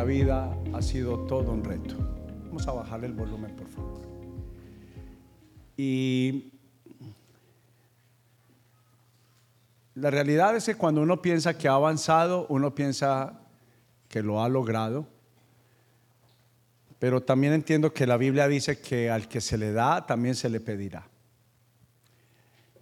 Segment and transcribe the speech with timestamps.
[0.00, 1.94] vida ha sido todo un reto.
[2.46, 4.00] Vamos a bajarle el volumen, por favor.
[5.76, 6.52] Y
[9.94, 13.40] la realidad es que cuando uno piensa que ha avanzado, uno piensa
[14.08, 15.06] que lo ha logrado.
[16.98, 20.48] Pero también entiendo que la Biblia dice que al que se le da, también se
[20.48, 21.06] le pedirá.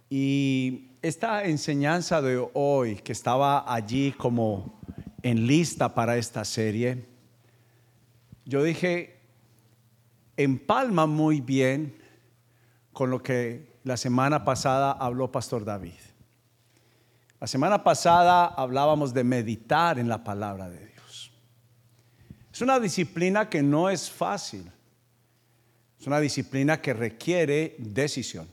[0.09, 4.80] Y esta enseñanza de hoy, que estaba allí como
[5.23, 7.05] en lista para esta serie,
[8.45, 9.19] yo dije,
[10.37, 12.01] empalma muy bien
[12.93, 15.99] con lo que la semana pasada habló Pastor David.
[17.39, 21.31] La semana pasada hablábamos de meditar en la palabra de Dios.
[22.53, 24.71] Es una disciplina que no es fácil.
[25.99, 28.47] Es una disciplina que requiere decisión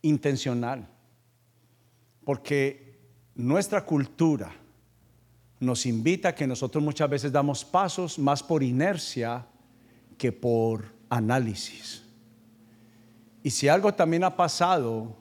[0.00, 0.88] intencional.
[2.24, 2.98] Porque
[3.34, 4.54] nuestra cultura,
[5.60, 9.46] nos invita a que nosotros muchas veces damos pasos más por inercia
[10.18, 12.02] que por análisis.
[13.42, 15.16] Y si algo también ha pasado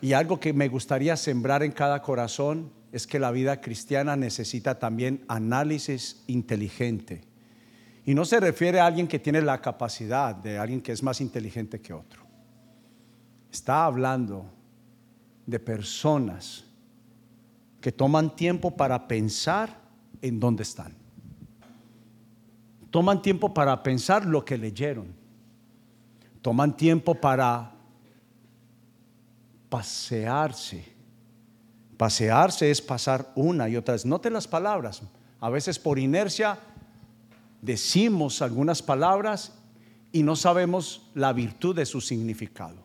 [0.00, 4.78] y algo que me gustaría sembrar en cada corazón es que la vida cristiana necesita
[4.78, 7.24] también análisis inteligente.
[8.04, 11.20] Y no se refiere a alguien que tiene la capacidad de alguien que es más
[11.20, 12.22] inteligente que otro.
[13.50, 14.46] Está hablando
[15.44, 16.64] de personas
[17.86, 19.78] que toman tiempo para pensar
[20.20, 20.92] en dónde están.
[22.90, 25.14] Toman tiempo para pensar lo que leyeron.
[26.42, 27.76] Toman tiempo para
[29.68, 30.84] pasearse.
[31.96, 34.04] Pasearse es pasar una y otra vez.
[34.04, 35.02] Note las palabras.
[35.38, 36.58] A veces por inercia
[37.62, 39.52] decimos algunas palabras
[40.10, 42.82] y no sabemos la virtud de su significado.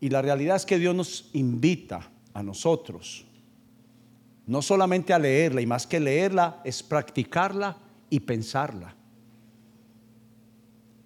[0.00, 3.26] Y la realidad es que Dios nos invita a nosotros
[4.50, 7.76] no solamente a leerla, y más que leerla, es practicarla
[8.10, 8.92] y pensarla.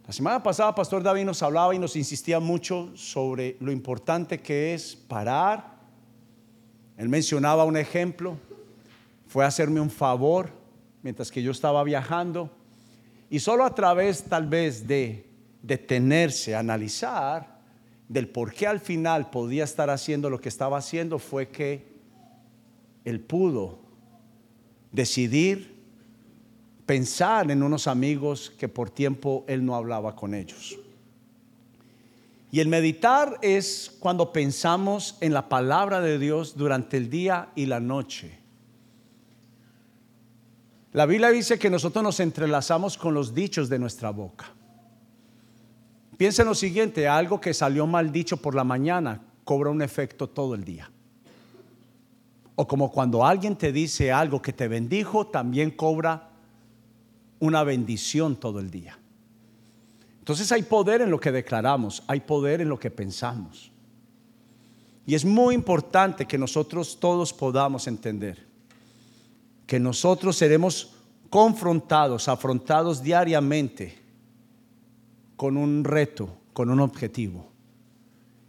[0.06, 4.72] La semana pasada, Pastor David nos hablaba y nos insistía mucho sobre lo importante que
[4.72, 5.76] es parar.
[6.96, 8.38] Él mencionaba un ejemplo,
[9.26, 10.48] fue a hacerme un favor
[11.02, 12.48] mientras que yo estaba viajando,
[13.28, 15.28] y solo a través tal vez de
[15.60, 17.60] detenerse, analizar
[18.08, 21.93] del por qué al final podía estar haciendo lo que estaba haciendo, fue que
[23.04, 23.78] él pudo
[24.92, 25.74] decidir
[26.86, 30.78] pensar en unos amigos que por tiempo él no hablaba con ellos.
[32.50, 37.66] Y el meditar es cuando pensamos en la palabra de Dios durante el día y
[37.66, 38.38] la noche.
[40.92, 44.46] La Biblia dice que nosotros nos entrelazamos con los dichos de nuestra boca.
[46.16, 50.28] Piensa en lo siguiente, algo que salió mal dicho por la mañana cobra un efecto
[50.28, 50.88] todo el día.
[52.56, 56.30] O como cuando alguien te dice algo que te bendijo, también cobra
[57.40, 58.98] una bendición todo el día.
[60.20, 63.70] Entonces hay poder en lo que declaramos, hay poder en lo que pensamos.
[65.06, 68.54] Y es muy importante que nosotros todos podamos entender
[69.66, 70.94] que nosotros seremos
[71.30, 73.98] confrontados, afrontados diariamente
[75.36, 77.50] con un reto, con un objetivo.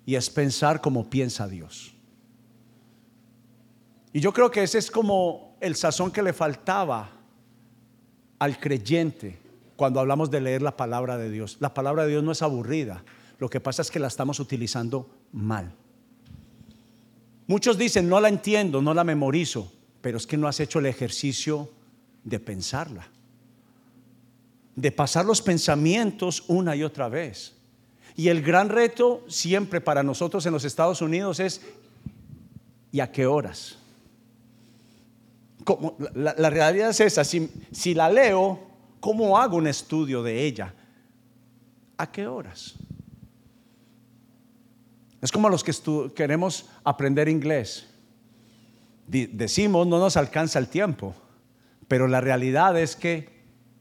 [0.06, 1.95] Y es pensar como piensa Dios.
[4.16, 7.10] Y yo creo que ese es como el sazón que le faltaba
[8.40, 9.38] al creyente
[9.76, 11.58] cuando hablamos de leer la palabra de Dios.
[11.60, 13.04] La palabra de Dios no es aburrida,
[13.40, 15.70] lo que pasa es que la estamos utilizando mal.
[17.46, 20.86] Muchos dicen, no la entiendo, no la memorizo, pero es que no has hecho el
[20.86, 21.70] ejercicio
[22.24, 23.10] de pensarla,
[24.78, 27.58] de pasar los pensamientos una y otra vez.
[28.16, 31.60] Y el gran reto siempre para nosotros en los Estados Unidos es,
[32.94, 33.80] ¿y a qué horas?
[36.14, 38.60] La, realidad es esa, si, si la leo,
[39.00, 40.74] ¿cómo hago un estudio de ella?
[41.98, 42.76] ¿A qué horas?
[45.22, 45.74] Es como los que
[46.14, 47.88] queremos aprender inglés.
[49.08, 51.16] decimos, no nos alcanza el tiempo,
[51.88, 53.30] pero la realidad es que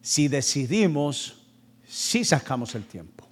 [0.00, 1.46] si decidimos,
[1.86, 3.26] sí sacamos el tiempo.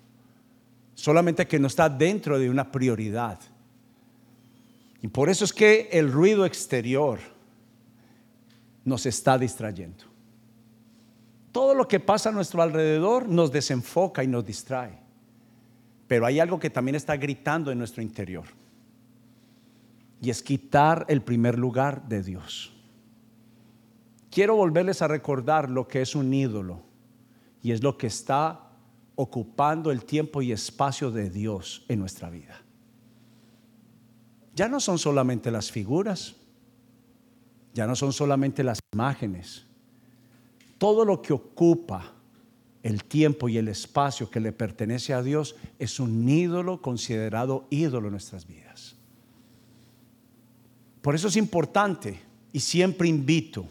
[0.94, 3.38] Solamente que no está dentro de una prioridad.
[5.00, 7.19] Y por eso es que el ruido exterior,
[8.84, 10.05] nos está distrayendo.
[11.52, 14.99] Todo lo que pasa a nuestro alrededor nos desenfoca y nos distrae.
[16.08, 18.44] Pero hay algo que también está gritando en nuestro interior.
[20.20, 22.73] Y es quitar el primer lugar de Dios.
[24.31, 26.82] Quiero volverles a recordar lo que es un ídolo.
[27.62, 28.70] Y es lo que está
[29.14, 32.61] ocupando el tiempo y espacio de Dios en nuestra vida.
[34.55, 36.37] Ya no son solamente las figuras
[37.75, 39.65] Ya no son solamente las imágenes.
[40.79, 42.13] Todo lo que ocupa
[42.83, 48.09] el tiempo y el espacio que le pertenece a Dios es un ídolo considerado ídolo
[48.09, 48.97] en nuestras vidas.
[51.01, 52.21] Por eso es importante
[52.53, 53.67] y siempre invito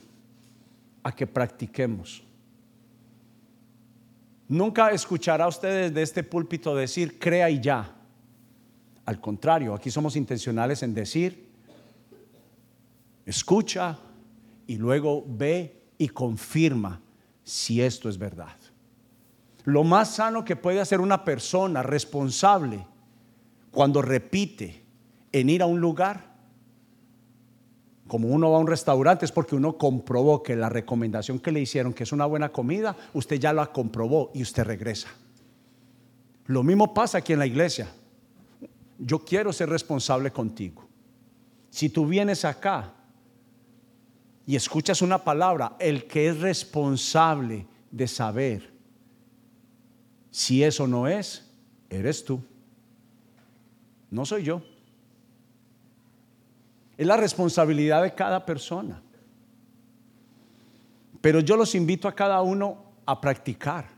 [1.04, 2.24] a que practiquemos.
[4.48, 7.96] Nunca escuchará usted de este púlpito decir crea y ya.
[9.06, 11.51] Al contrario, aquí somos intencionales en decir,
[13.26, 14.00] escucha
[14.68, 17.02] y luego ve y confirma
[17.44, 18.56] si esto es verdad.
[19.66, 22.86] Lo más sano que puede hacer una persona responsable
[23.70, 24.84] cuando repite
[25.32, 26.32] en ir a un lugar,
[28.08, 31.62] como uno va a un restaurante, es porque uno comprobó que la recomendación que le
[31.62, 35.08] hicieron, que es una buena comida, usted ya la comprobó y usted regresa.
[36.48, 37.88] Lo mismo pasa aquí en la iglesia.
[38.98, 40.86] Yo quiero ser responsable contigo.
[41.70, 42.94] Si tú vienes acá
[44.46, 48.72] y escuchas una palabra, el que es responsable de saber
[50.32, 51.50] si eso no es,
[51.90, 52.42] eres tú.
[54.10, 54.62] No soy yo.
[56.98, 59.02] Es la responsabilidad de cada persona.
[61.20, 63.90] Pero yo los invito a cada uno a practicar.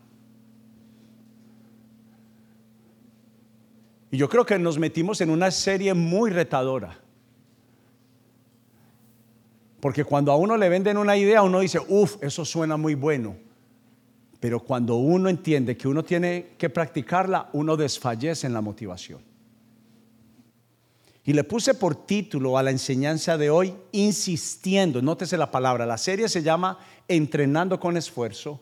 [4.11, 7.02] Y yo creo que nos metimos en una serie muy retadora.
[9.83, 13.35] Porque cuando a uno le venden una idea, uno dice, uff, eso suena muy bueno.
[14.39, 19.19] Pero cuando uno entiende que uno tiene que practicarla, uno desfallece en la motivación.
[21.25, 25.97] Y le puse por título a la enseñanza de hoy, insistiendo, nótese la palabra, la
[25.97, 28.61] serie se llama Entrenando con esfuerzo.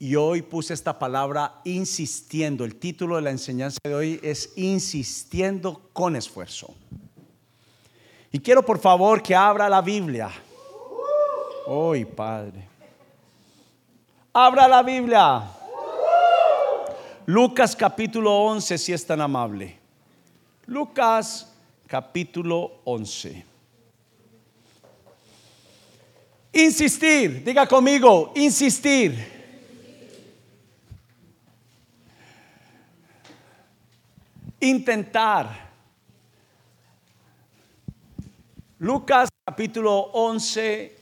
[0.00, 2.64] Y hoy puse esta palabra insistiendo.
[2.64, 6.74] El título de la enseñanza de hoy es Insistiendo con esfuerzo.
[8.32, 10.30] Y quiero por favor que abra la Biblia.
[11.66, 12.66] Hoy, Padre.
[14.32, 15.42] Abra la Biblia.
[17.26, 19.78] Lucas capítulo 11, si es tan amable.
[20.64, 21.52] Lucas
[21.86, 23.44] capítulo 11.
[26.54, 29.30] Insistir, diga conmigo, insistir.
[34.58, 35.71] Intentar.
[38.82, 40.96] Lucas capítulo 11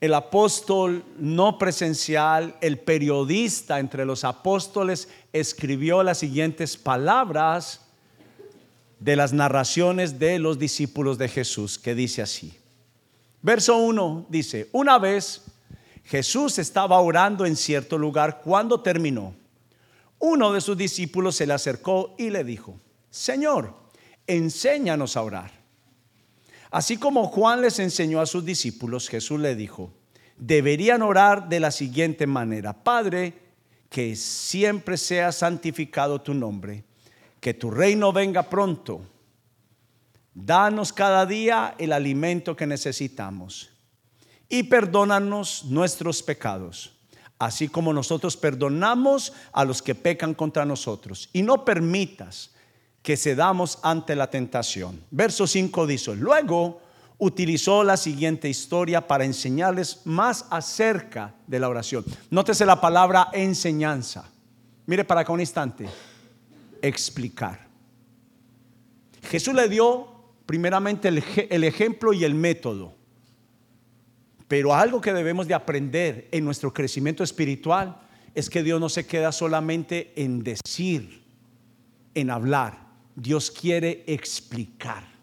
[0.00, 7.82] el apóstol no presencial, el periodista entre los apóstoles, escribió las siguientes palabras
[8.98, 12.52] de las narraciones de los discípulos de Jesús, que dice así.
[13.42, 15.42] Verso 1 dice, una vez
[16.02, 19.36] Jesús estaba orando en cierto lugar cuando terminó.
[20.18, 22.74] Uno de sus discípulos se le acercó y le dijo,
[23.08, 23.83] Señor,
[24.26, 25.50] enséñanos a orar.
[26.70, 29.92] Así como Juan les enseñó a sus discípulos, Jesús le dijo,
[30.36, 33.34] deberían orar de la siguiente manera, Padre,
[33.88, 36.84] que siempre sea santificado tu nombre,
[37.40, 39.02] que tu reino venga pronto.
[40.34, 43.70] Danos cada día el alimento que necesitamos
[44.48, 46.92] y perdónanos nuestros pecados,
[47.38, 51.28] así como nosotros perdonamos a los que pecan contra nosotros.
[51.32, 52.53] Y no permitas
[53.04, 54.98] que cedamos ante la tentación.
[55.10, 56.80] Verso 5 dice, luego
[57.18, 62.02] utilizó la siguiente historia para enseñarles más acerca de la oración.
[62.30, 64.32] Nótese la palabra enseñanza.
[64.86, 65.86] Mire para acá un instante.
[66.80, 67.68] Explicar.
[69.24, 70.08] Jesús le dio
[70.46, 72.94] primeramente el, el ejemplo y el método.
[74.48, 78.00] Pero algo que debemos de aprender en nuestro crecimiento espiritual
[78.34, 81.22] es que Dios no se queda solamente en decir,
[82.14, 82.83] en hablar
[83.16, 85.14] Dios quiere explicar.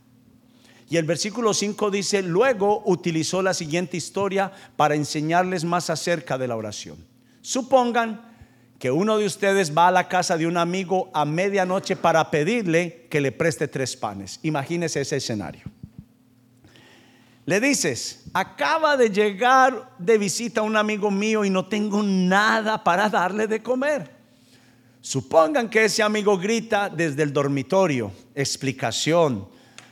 [0.89, 6.49] Y el versículo 5 dice, luego utilizó la siguiente historia para enseñarles más acerca de
[6.49, 6.97] la oración.
[7.41, 8.29] Supongan
[8.77, 13.07] que uno de ustedes va a la casa de un amigo a medianoche para pedirle
[13.09, 14.39] que le preste tres panes.
[14.43, 15.61] Imagínese ese escenario.
[17.45, 23.07] Le dices, acaba de llegar de visita un amigo mío y no tengo nada para
[23.07, 24.20] darle de comer.
[25.01, 29.47] Supongan que ese amigo grita desde el dormitorio, explicación,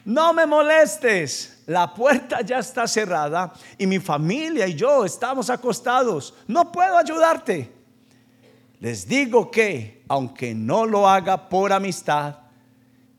[0.06, 6.36] no me molestes, la puerta ya está cerrada y mi familia y yo estamos acostados,
[6.48, 7.72] no puedo ayudarte.
[8.80, 12.36] Les digo que, aunque no lo haga por amistad,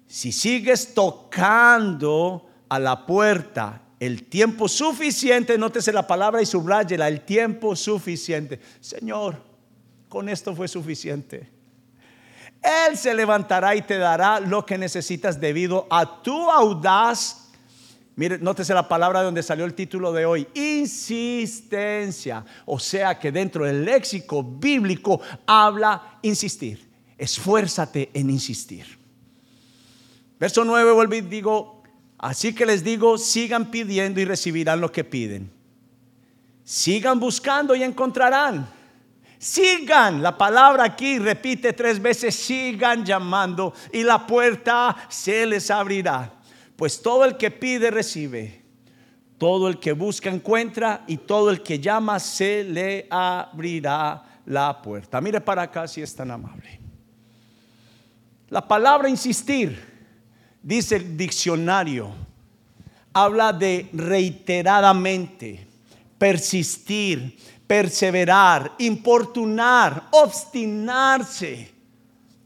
[0.07, 7.21] si sigues tocando a la puerta el tiempo suficiente, nótese la palabra y subrayela, el
[7.23, 8.61] tiempo suficiente.
[8.81, 9.43] Señor,
[10.09, 11.60] con esto fue suficiente
[12.62, 17.40] él se levantará y te dará lo que necesitas debido a tu audaz
[18.21, 22.45] Mire, nótese la palabra donde salió el título de hoy, insistencia.
[22.67, 26.87] O sea que dentro del léxico bíblico habla insistir.
[27.17, 28.99] Esfuérzate en insistir.
[30.38, 31.83] Verso 9 vuelve y digo,
[32.19, 35.50] así que les digo, sigan pidiendo y recibirán lo que piden.
[36.62, 38.69] Sigan buscando y encontrarán.
[39.41, 46.31] Sigan, la palabra aquí repite tres veces, sigan llamando y la puerta se les abrirá.
[46.77, 48.63] Pues todo el que pide recibe,
[49.39, 55.23] todo el que busca encuentra y todo el que llama se le abrirá la puerta.
[55.23, 56.79] Mire para acá si es tan amable.
[58.51, 59.81] La palabra insistir,
[60.63, 62.13] dice el diccionario,
[63.15, 65.67] habla de reiteradamente,
[66.19, 67.39] persistir,
[67.71, 71.73] perseverar, importunar, obstinarse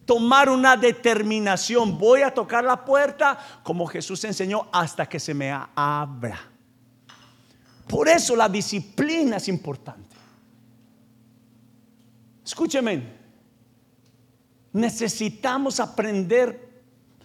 [0.04, 1.96] tomar una determinación.
[1.96, 6.38] Voy a tocar la puerta como Jesús enseñó hasta que se me abra.
[7.88, 10.14] Por eso la disciplina es importante.
[12.44, 13.02] Escúcheme,
[14.74, 16.82] necesitamos aprender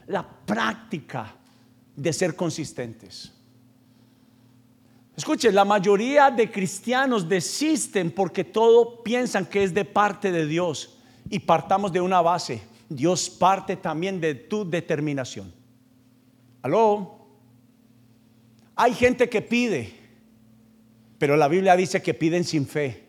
[0.07, 1.35] la práctica
[1.97, 3.33] de ser consistentes.
[5.19, 10.97] Escuche, la mayoría de cristianos desisten porque todo piensan que es de parte de Dios
[11.29, 12.61] y partamos de una base.
[12.87, 15.53] Dios parte también de tu determinación.
[16.61, 17.19] ¿Aló?
[18.77, 19.93] Hay gente que pide,
[21.17, 23.03] pero la Biblia dice que piden sin fe.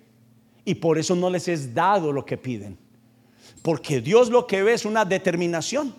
[0.64, 2.76] Y por eso no les es dado lo que piden.
[3.62, 5.94] Porque Dios lo que ve es una determinación.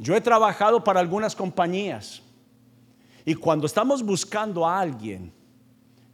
[0.00, 2.20] Yo he trabajado para algunas compañías.
[3.28, 5.30] Y cuando estamos buscando a alguien,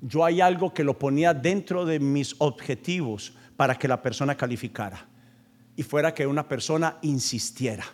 [0.00, 5.06] yo hay algo que lo ponía dentro de mis objetivos para que la persona calificara
[5.76, 7.84] y fuera que una persona insistiera.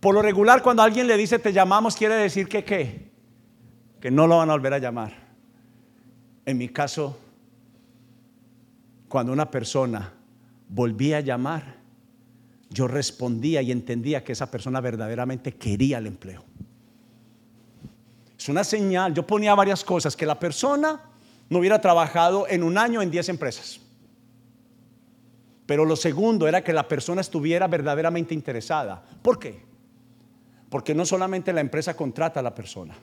[0.00, 3.12] Por lo regular, cuando alguien le dice te llamamos, quiere decir que qué?
[4.00, 5.12] Que no lo van a volver a llamar.
[6.44, 7.16] En mi caso,
[9.06, 10.12] cuando una persona
[10.68, 11.76] volvía a llamar,
[12.68, 16.44] yo respondía y entendía que esa persona verdaderamente quería el empleo.
[18.42, 21.00] Es una señal, yo ponía varias cosas, que la persona
[21.48, 23.80] no hubiera trabajado en un año en 10 empresas.
[25.64, 29.00] Pero lo segundo era que la persona estuviera verdaderamente interesada.
[29.22, 29.64] ¿Por qué?
[30.70, 32.96] Porque no solamente la empresa contrata a la persona.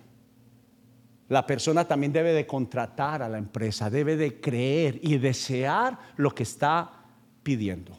[1.29, 6.35] La persona también debe de contratar a la empresa, debe de creer y desear lo
[6.35, 7.05] que está
[7.43, 7.97] pidiendo.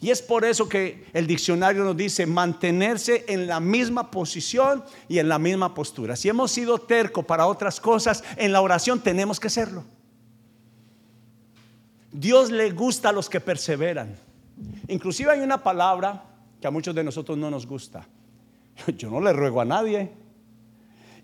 [0.00, 5.18] Y es por eso que el diccionario nos dice mantenerse en la misma posición y
[5.18, 6.16] en la misma postura.
[6.16, 9.84] Si hemos sido terco para otras cosas, en la oración tenemos que serlo.
[12.10, 14.16] Dios le gusta a los que perseveran.
[14.88, 16.24] Inclusive hay una palabra
[16.60, 18.06] que a muchos de nosotros no nos gusta.
[18.96, 20.12] Yo no le ruego a nadie.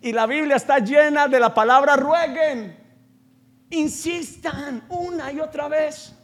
[0.02, 2.76] Y la Biblia está llena de la palabra rueguen.
[3.71, 6.15] Insistan una y otra vez.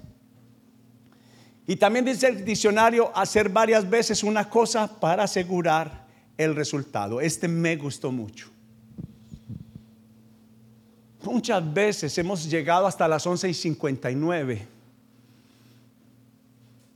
[1.73, 6.05] Y también dice el diccionario hacer varias veces una cosa para asegurar
[6.37, 7.19] el resultado.
[7.19, 8.51] Este me gustó mucho.
[11.23, 14.69] Muchas veces hemos llegado hasta las 11 y 59.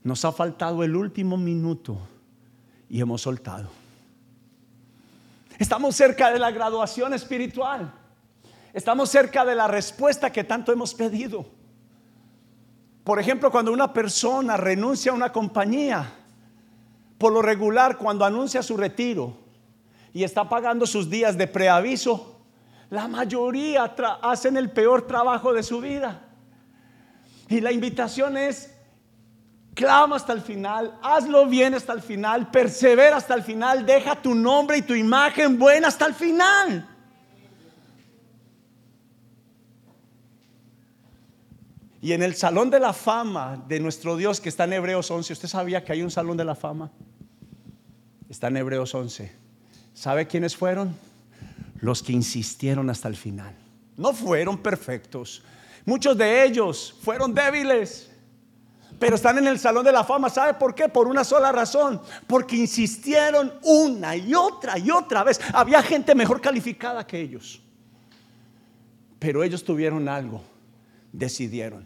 [0.03, 1.97] Nos ha faltado el último minuto
[2.87, 3.71] y hemos soltado.
[5.57, 7.91] Estamos cerca de la graduación espiritual.
[8.75, 11.56] Estamos cerca de la respuesta que tanto hemos pedido.
[13.07, 16.11] Por ejemplo, cuando una persona renuncia a una compañía,
[17.17, 19.33] por lo regular, cuando anuncia su retiro
[20.11, 22.41] y está pagando sus días de preaviso,
[22.89, 26.21] la mayoría hacen el peor trabajo de su vida.
[27.47, 28.75] Y la invitación es,
[29.73, 34.35] clama hasta el final, hazlo bien hasta el final, persevera hasta el final, deja tu
[34.35, 36.85] nombre y tu imagen buena hasta el final.
[42.01, 45.33] Y en el salón de la fama de nuestro Dios que está en Hebreos 11,
[45.33, 46.91] ¿usted sabía que hay un salón de la fama?
[48.29, 49.31] Está en Hebreos 11.
[49.93, 50.95] ¿Sabe quiénes fueron?
[51.81, 53.53] los que insistieron hasta el final.
[53.95, 55.43] No fueron perfectos.
[55.85, 58.09] Muchos de ellos fueron débiles,
[58.99, 60.29] pero están en el Salón de la Fama.
[60.29, 60.89] ¿Sabe por qué?
[60.89, 62.01] Por una sola razón.
[62.25, 65.39] Porque insistieron una y otra y otra vez.
[65.53, 67.61] Había gente mejor calificada que ellos.
[69.19, 70.43] Pero ellos tuvieron algo.
[71.17, 71.83] Decidieron.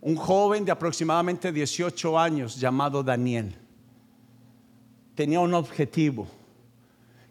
[0.00, 3.54] Un joven de aproximadamente 18 años llamado Daniel
[5.14, 6.26] tenía un objetivo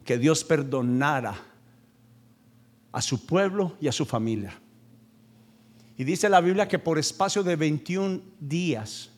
[0.06, 1.36] que Dios perdonara
[2.92, 4.54] a su pueblo y a su familia.
[5.98, 9.10] Y dice la Biblia que por espacio de 21 días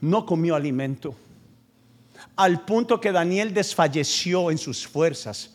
[0.00, 1.14] no comió alimento.
[2.36, 5.50] al punto que Daniel desfalleció en sus fuerzas.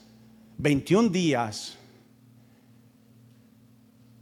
[0.58, 1.79] 21 días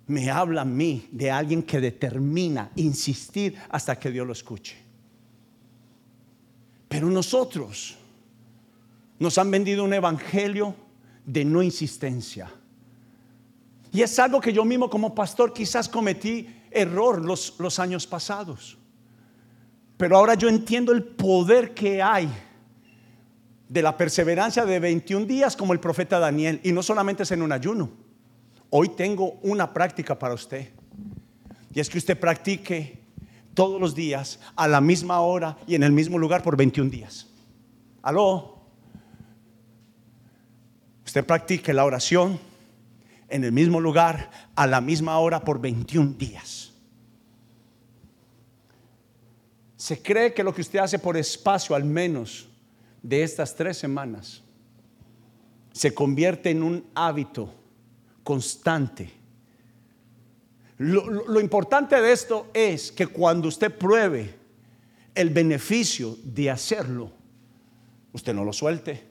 [0.08, 4.78] me habla a mí de alguien que determina insistir hasta que Dios lo escuche.
[6.88, 7.98] Pero nosotros
[9.20, 10.74] nos han vendido un evangelio
[11.26, 12.50] de no insistencia.
[13.92, 18.78] Y es algo que yo mismo como pastor quizás cometí error los, los años pasados.
[19.98, 22.30] Pero ahora yo entiendo el poder que hay
[23.68, 26.62] de la perseverancia de 21 días como el profeta Daniel.
[26.64, 28.07] Y no solamente es en un ayuno.
[28.70, 30.70] Hoy tengo una práctica para usted.
[31.74, 33.00] Y es que usted practique
[33.54, 37.28] todos los días a la misma hora y en el mismo lugar por 21 días.
[38.02, 38.58] Aló.
[41.06, 42.40] Usted practique la oración
[43.30, 46.74] en el mismo lugar a la misma hora por 21 días.
[49.76, 52.50] Se cree que lo que usted hace por espacio al menos
[53.02, 54.44] de estas tres semanas
[55.72, 57.54] se convierte en un hábito
[58.28, 59.10] constante.
[60.80, 64.36] Lo, importante de esto es que cuando usted pruebe
[65.16, 67.10] el beneficio de hacerlo,
[68.12, 69.02] usted no lo suelte.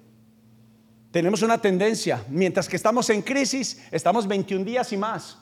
[1.10, 5.38] Tenemos una tendencia, mientras que estamos en crisis, estamos 21 días y más.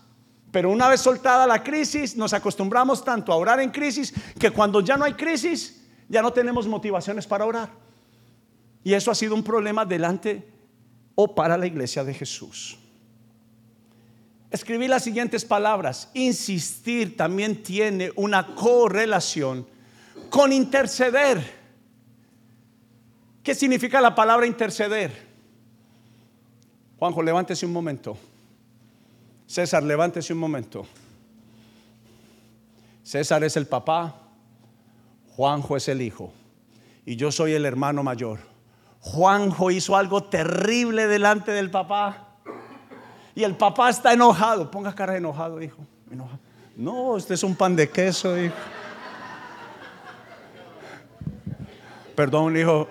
[0.52, 4.83] Pero una vez soltada la crisis, nos acostumbramos tanto a orar en crisis que cuando
[4.83, 7.71] ya no hay crisis, ya no tenemos motivaciones para orar.
[8.85, 10.49] Y eso ha sido un problema delante
[11.16, 12.78] o para la iglesia de Jesús.
[14.54, 16.08] Escribí las siguientes palabras.
[16.14, 19.66] Insistir también tiene una correlación
[20.30, 21.42] con interceder.
[23.42, 25.11] ¿Qué significa la palabra interceder?
[27.00, 28.16] Juanjo, levántese un momento.
[29.49, 30.87] César, levántese un momento.
[33.02, 34.14] César es el papá,
[35.34, 36.32] Juanjo es el hijo
[37.04, 38.38] y yo soy el hermano mayor.
[39.00, 42.33] Juanjo hizo algo terrible delante del papá
[43.34, 44.70] y el papá está enojado.
[44.70, 45.84] Ponga cara de enojado, hijo.
[46.76, 48.54] No, este es un pan de queso, hijo.
[52.14, 52.88] Perdón, hijo.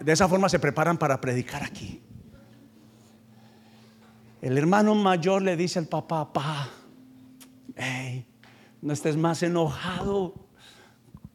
[0.00, 2.02] De esa forma se preparan para predicar aquí.
[4.40, 6.68] El hermano mayor le dice al papá, papá,
[7.76, 8.26] hey,
[8.80, 10.34] no estés más enojado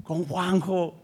[0.04, 1.02] con Juanjo.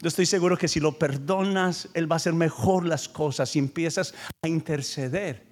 [0.00, 3.60] Yo estoy seguro que si lo perdonas, él va a hacer mejor las cosas y
[3.60, 5.43] empiezas a interceder.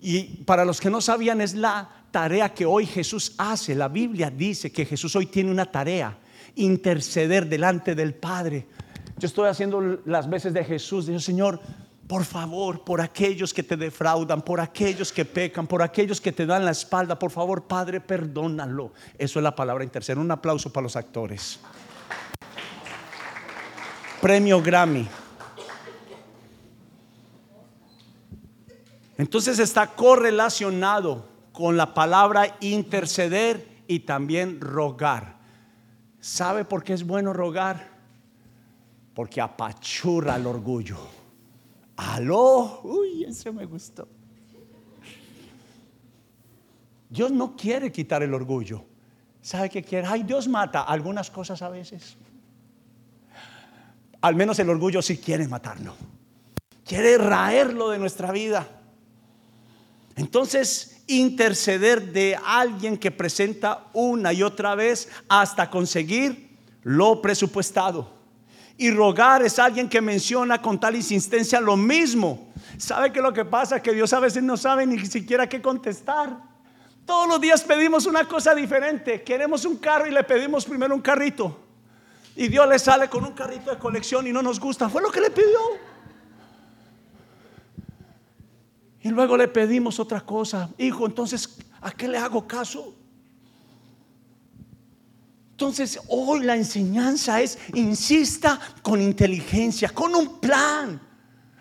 [0.00, 3.74] Y para los que no sabían, es la tarea que hoy Jesús hace.
[3.74, 6.16] La Biblia dice que Jesús hoy tiene una tarea,
[6.54, 8.66] interceder delante del Padre.
[9.18, 11.06] Yo estoy haciendo las veces de Jesús.
[11.06, 11.60] Digo, Señor,
[12.06, 16.46] por favor, por aquellos que te defraudan, por aquellos que pecan, por aquellos que te
[16.46, 18.92] dan la espalda, por favor, Padre, perdónalo.
[19.18, 20.18] Eso es la palabra interceder.
[20.18, 21.58] Un aplauso para los actores.
[24.22, 25.06] Premio Grammy.
[29.18, 35.38] Entonces está correlacionado con la palabra interceder y también rogar.
[36.20, 37.98] ¿Sabe por qué es bueno rogar?
[39.14, 40.98] Porque apachurra el orgullo.
[41.96, 44.08] Aló, uy, ese me gustó.
[47.10, 48.84] Dios no quiere quitar el orgullo.
[49.42, 50.06] ¿Sabe qué quiere?
[50.06, 52.16] Ay, Dios mata algunas cosas a veces.
[54.20, 55.94] Al menos el orgullo sí quiere matarlo.
[56.84, 58.77] Quiere raerlo de nuestra vida.
[60.18, 68.18] Entonces, interceder de alguien que presenta una y otra vez hasta conseguir lo presupuestado.
[68.76, 72.52] Y rogar es alguien que menciona con tal insistencia lo mismo.
[72.78, 73.80] ¿Sabe que lo que pasa?
[73.80, 76.36] Que Dios a veces no sabe ni siquiera qué contestar.
[77.06, 79.22] Todos los días pedimos una cosa diferente.
[79.22, 81.60] Queremos un carro y le pedimos primero un carrito.
[82.34, 84.88] Y Dios le sale con un carrito de colección y no nos gusta.
[84.88, 85.58] Fue lo que le pidió.
[89.02, 90.70] Y luego le pedimos otra cosa.
[90.78, 92.94] Hijo, entonces, ¿a qué le hago caso?
[95.52, 101.00] Entonces, hoy la enseñanza es, insista con inteligencia, con un plan,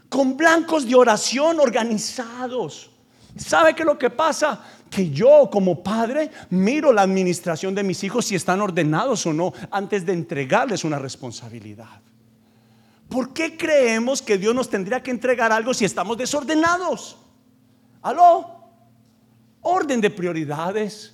[0.10, 2.92] con blancos de oración organizados.
[3.36, 4.64] ¿Sabe qué es lo que pasa?
[4.90, 9.54] Que yo como padre miro la administración de mis hijos si están ordenados o no
[9.72, 12.02] antes de entregarles una responsabilidad.
[13.10, 17.18] ¿Por qué creemos que Dios nos tendría que entregar algo si estamos desordenados?
[18.08, 18.46] Aló,
[19.62, 21.14] orden de prioridades,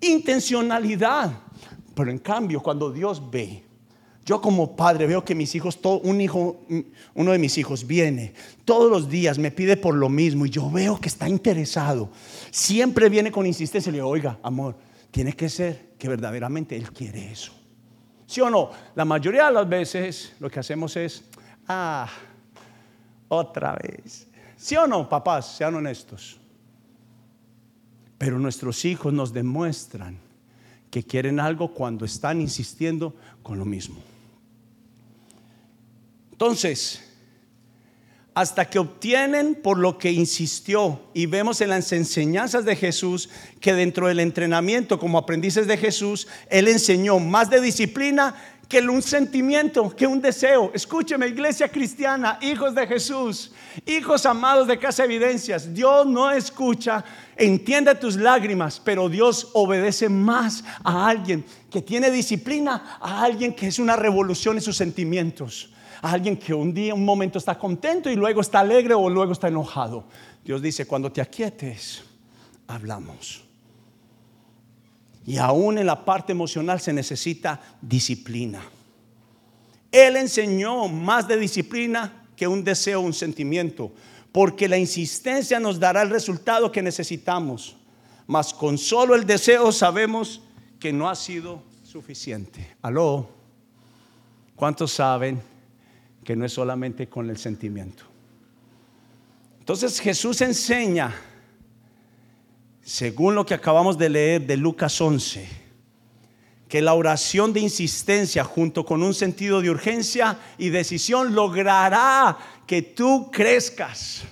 [0.00, 1.32] intencionalidad.
[1.94, 3.64] Pero en cambio, cuando Dios ve,
[4.26, 6.66] yo como padre veo que mis hijos, todo, un hijo,
[7.14, 8.34] uno de mis hijos viene
[8.66, 12.10] todos los días, me pide por lo mismo y yo veo que está interesado.
[12.50, 14.76] Siempre viene con insistencia y le digo, oiga, amor,
[15.10, 17.52] tiene que ser que verdaderamente él quiere eso.
[18.26, 18.70] ¿Sí o no?
[18.94, 21.24] La mayoría de las veces lo que hacemos es,
[21.66, 22.08] Ah,
[23.28, 24.27] otra vez.
[24.58, 25.56] ¿Sí o no, papás?
[25.56, 26.38] Sean honestos.
[28.18, 30.18] Pero nuestros hijos nos demuestran
[30.90, 33.96] que quieren algo cuando están insistiendo con lo mismo.
[36.32, 37.00] Entonces,
[38.34, 41.00] hasta que obtienen por lo que insistió.
[41.14, 43.28] Y vemos en las enseñanzas de Jesús
[43.60, 48.36] que dentro del entrenamiento como aprendices de Jesús, Él enseñó más de disciplina
[48.68, 50.70] que un sentimiento, que un deseo.
[50.74, 53.52] Escúcheme, iglesia cristiana, hijos de Jesús,
[53.86, 57.02] hijos amados de Casa Evidencias, Dios no escucha,
[57.36, 63.68] entiende tus lágrimas, pero Dios obedece más a alguien que tiene disciplina, a alguien que
[63.68, 68.14] es una revolución en sus sentimientos alguien que un día, un momento está contento y
[68.14, 70.04] luego está alegre o luego está enojado.
[70.44, 72.04] Dios dice, cuando te aquietes,
[72.68, 73.47] hablamos.
[75.28, 78.62] Y aún en la parte emocional se necesita disciplina.
[79.92, 83.92] Él enseñó más de disciplina que un deseo, un sentimiento,
[84.32, 87.76] porque la insistencia nos dará el resultado que necesitamos.
[88.26, 90.40] Mas con solo el deseo sabemos
[90.80, 92.76] que no ha sido suficiente.
[92.80, 93.28] Aló,
[94.56, 95.42] ¿cuántos saben
[96.28, 98.04] que no es solamente con el sentimiento.
[99.60, 101.14] Entonces Jesús enseña,
[102.88, 105.46] según lo que acabamos de leer de Lucas 11,
[106.70, 112.80] que la oración de insistencia junto con un sentido de urgencia y decisión logrará que
[112.80, 114.22] tú crezcas.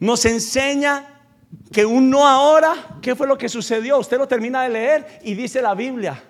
[0.00, 1.22] Nos enseña
[1.70, 4.00] que un no ahora, ¿qué fue lo que sucedió?
[4.00, 6.20] Usted lo termina de leer y dice la Biblia,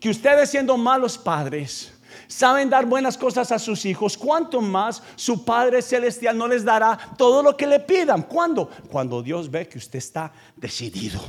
[0.00, 1.92] que ustedes siendo malos padres,
[2.30, 6.96] saben dar buenas cosas a sus hijos, cuanto más su Padre Celestial no les dará
[7.18, 8.22] todo lo que le pidan.
[8.22, 8.70] ¿Cuándo?
[8.90, 11.20] Cuando Dios ve que usted está decidido.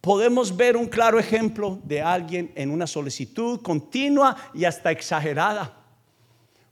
[0.00, 5.72] Podemos ver un claro ejemplo de alguien en una solicitud continua y hasta exagerada.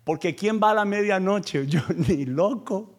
[0.04, 1.66] Porque ¿quién va a la medianoche?
[1.68, 2.96] Yo ni loco.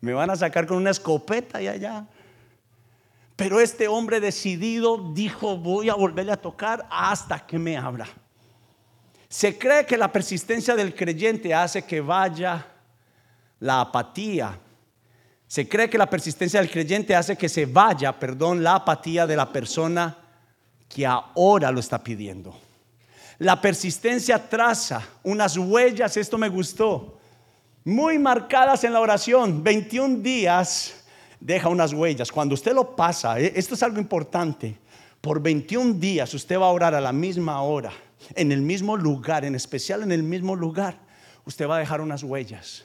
[0.00, 2.06] Me van a sacar con una escopeta y allá.
[3.38, 8.08] Pero este hombre decidido dijo, voy a volverle a tocar hasta que me abra.
[9.28, 12.66] Se cree que la persistencia del creyente hace que vaya
[13.60, 14.58] la apatía.
[15.46, 19.36] Se cree que la persistencia del creyente hace que se vaya, perdón, la apatía de
[19.36, 20.18] la persona
[20.88, 22.58] que ahora lo está pidiendo.
[23.38, 27.20] La persistencia traza unas huellas, esto me gustó,
[27.84, 30.97] muy marcadas en la oración, 21 días
[31.40, 32.32] deja unas huellas.
[32.32, 34.78] Cuando usted lo pasa, eh, esto es algo importante,
[35.20, 37.92] por 21 días usted va a orar a la misma hora,
[38.34, 40.98] en el mismo lugar, en especial en el mismo lugar,
[41.44, 42.84] usted va a dejar unas huellas.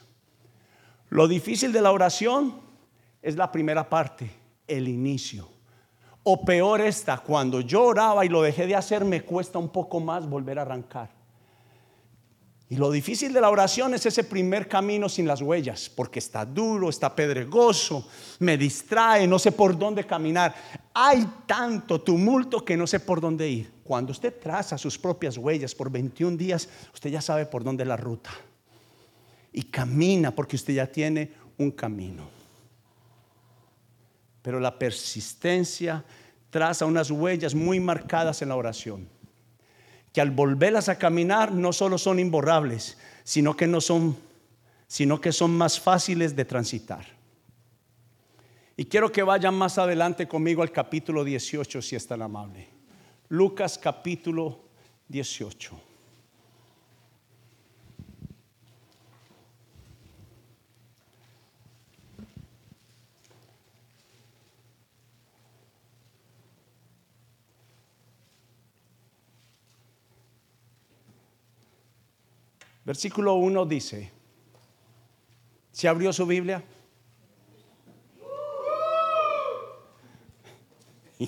[1.09, 2.55] Lo difícil de la oración
[3.21, 4.31] es la primera parte,
[4.67, 5.47] el inicio.
[6.23, 9.99] O peor esta, cuando yo oraba y lo dejé de hacer, me cuesta un poco
[9.99, 11.22] más volver a arrancar.
[12.73, 16.43] Y lo difícil de la oración es ese primer camino sin las huellas, porque está
[16.43, 18.07] duro, está pedregoso,
[18.39, 20.55] me distrae, no sé por dónde caminar.
[20.91, 23.71] Hay tanto tumulto que no sé por dónde ir.
[23.83, 27.95] Cuando usted traza sus propias huellas por 21 días, usted ya sabe por dónde la
[27.95, 28.31] ruta.
[29.51, 32.27] Y camina porque usted ya tiene un camino.
[34.41, 36.03] Pero la persistencia
[36.49, 39.07] traza unas huellas muy marcadas en la oración
[40.13, 44.15] que al volverlas a caminar no solo son imborrables, sino que no son
[44.87, 47.03] sino que son más fáciles de transitar.
[48.77, 52.67] Y quiero que vayan más adelante conmigo al capítulo 18 si es tan amable.
[53.29, 54.59] Lucas capítulo
[55.07, 55.92] 18.
[72.85, 74.11] Versículo 1 dice,
[75.71, 76.63] ¿se abrió su Biblia?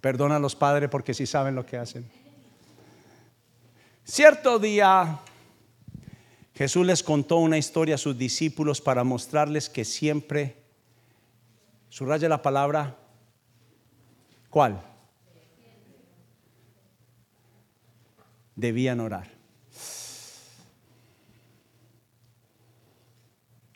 [0.00, 2.10] Perdona a los padres porque sí saben lo que hacen.
[4.04, 5.20] Cierto día
[6.54, 10.56] Jesús les contó una historia a sus discípulos para mostrarles que siempre,
[11.88, 12.96] subraya la palabra,
[14.50, 14.80] ¿cuál?
[18.54, 19.33] Debían orar.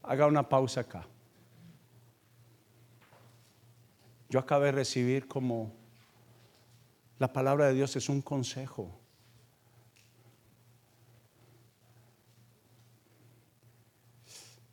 [0.08, 1.06] Haga una pausa acá.
[4.30, 5.74] Yo acabé de recibir como
[7.18, 8.98] la palabra de Dios es un consejo.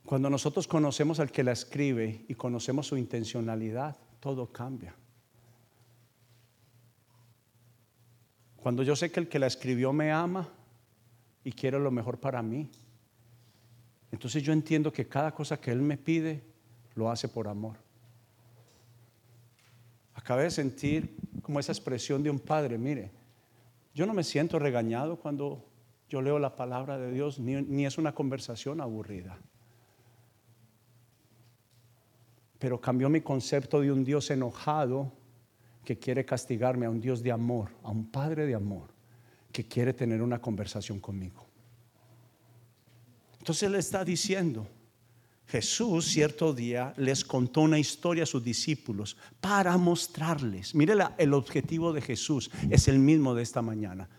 [0.06, 4.96] Cuando nosotros conocemos al que la escribe y conocemos su intencionalidad, todo cambia.
[8.56, 10.48] Cuando yo sé que el que la escribió me ama
[11.44, 12.70] y quiere lo mejor para mí.
[14.16, 16.42] Entonces yo entiendo que cada cosa que Él me pide,
[16.96, 17.76] lo hace por amor.
[20.14, 23.12] Acabé de sentir como esa expresión de un padre, mire,
[23.94, 25.66] yo no me siento regañado cuando
[26.08, 29.38] yo leo la palabra de Dios, ni, ni es una conversación aburrida.
[32.58, 35.12] Pero cambió mi concepto de un Dios enojado
[35.84, 38.92] que quiere castigarme a un Dios de amor, a un Padre de amor,
[39.52, 41.46] que quiere tener una conversación conmigo.
[43.46, 44.68] Entonces le está diciendo,
[45.46, 51.94] Jesús cierto día les contó una historia a sus discípulos para mostrarles, mire el objetivo
[51.94, 54.10] de Jesús es el mismo de esta mañana,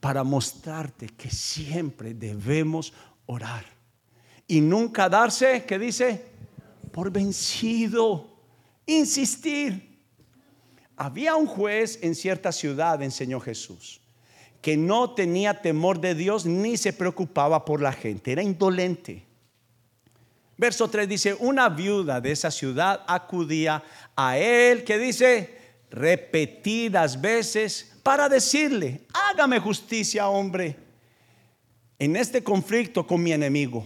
[0.00, 2.92] para mostrarte que siempre debemos
[3.26, 3.64] orar
[4.48, 6.24] y nunca darse, ¿qué dice?
[6.90, 8.36] Por vencido,
[8.84, 10.02] insistir.
[10.96, 14.01] Había un juez en cierta ciudad, enseñó Jesús,
[14.62, 19.24] que no tenía temor de Dios ni se preocupaba por la gente, era indolente.
[20.56, 23.82] Verso 3 dice, una viuda de esa ciudad acudía
[24.14, 25.58] a él, que dice,
[25.90, 30.76] repetidas veces para decirle, hágame justicia, hombre,
[31.98, 33.84] en este conflicto con mi enemigo.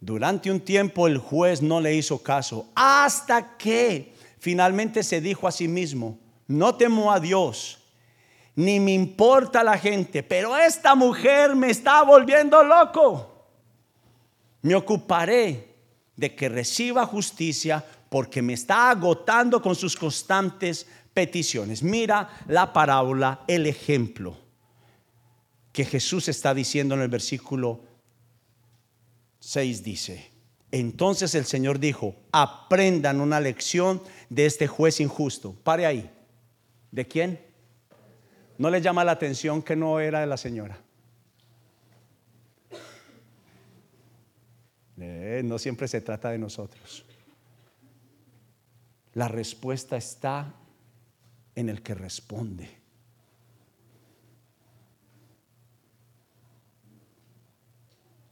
[0.00, 5.52] Durante un tiempo el juez no le hizo caso, hasta que finalmente se dijo a
[5.52, 7.81] sí mismo, no temo a Dios,
[8.54, 13.46] ni me importa la gente, pero esta mujer me está volviendo loco.
[14.62, 15.74] Me ocuparé
[16.16, 21.82] de que reciba justicia porque me está agotando con sus constantes peticiones.
[21.82, 24.36] Mira la parábola, el ejemplo
[25.72, 27.80] que Jesús está diciendo en el versículo
[29.40, 30.30] 6 dice,
[30.70, 35.54] entonces el Señor dijo, aprendan una lección de este juez injusto.
[35.64, 36.10] Pare ahí.
[36.90, 37.51] ¿De quién?
[38.62, 40.78] ¿No le llama la atención que no era de la señora?
[44.98, 47.04] Eh, no siempre se trata de nosotros.
[49.14, 50.54] La respuesta está
[51.56, 52.70] en el que responde.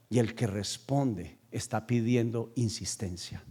[0.09, 3.43] Y el que responde está pidiendo insistencia.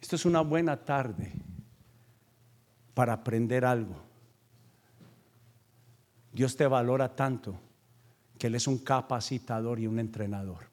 [0.00, 1.32] Esto es una buena tarde
[2.94, 3.96] para aprender algo.
[6.32, 7.58] Dios te valora tanto
[8.38, 10.70] que Él es un capacitador y un entrenador.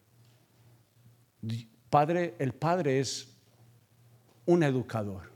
[1.89, 3.35] Padre, el Padre es
[4.45, 5.29] un educador.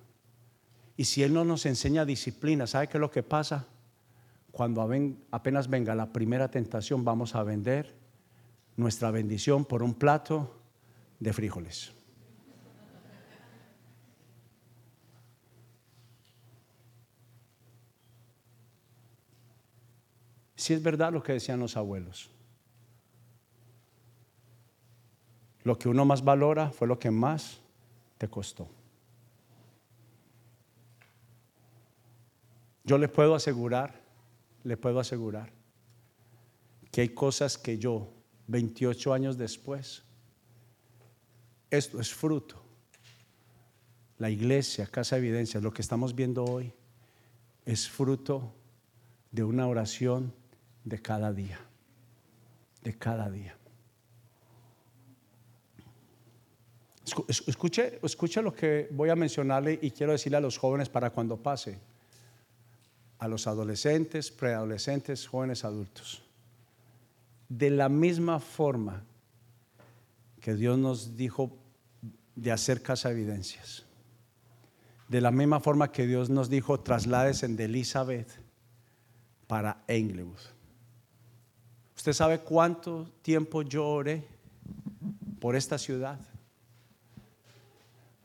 [0.95, 3.67] Y si Él no nos enseña disciplina, ¿sabe qué es lo que pasa?
[4.51, 4.87] Cuando
[5.31, 7.95] apenas venga la primera tentación, vamos a vender
[8.77, 10.59] nuestra bendición por un plato
[11.19, 11.91] de frijoles.
[20.63, 22.29] Si es verdad lo que decían los abuelos.
[25.65, 27.59] Lo que uno más valora fue lo que más
[28.17, 28.69] te costó.
[32.85, 33.99] Yo le puedo asegurar,
[34.63, 35.51] le puedo asegurar
[36.93, 38.13] que hay cosas que yo,
[38.47, 40.03] 28 años después,
[41.71, 42.63] esto es fruto.
[44.17, 46.71] La iglesia, Casa Evidencia, lo que estamos viendo hoy,
[47.65, 48.53] es fruto
[49.29, 50.41] de una oración
[50.83, 51.59] de cada día,
[52.81, 53.57] de cada día.
[57.27, 61.37] Escuche, escuche lo que voy a mencionarle y quiero decirle a los jóvenes para cuando
[61.37, 61.77] pase,
[63.19, 66.23] a los adolescentes, preadolescentes, jóvenes adultos.
[67.49, 69.03] De la misma forma
[70.39, 71.57] que Dios nos dijo
[72.35, 73.85] de hacer casa evidencias,
[75.07, 78.29] de la misma forma que Dios nos dijo traslades de Elizabeth
[79.47, 80.39] para Englewood.
[81.95, 84.27] ¿Usted sabe cuánto tiempo yo oré
[85.39, 86.19] por esta ciudad?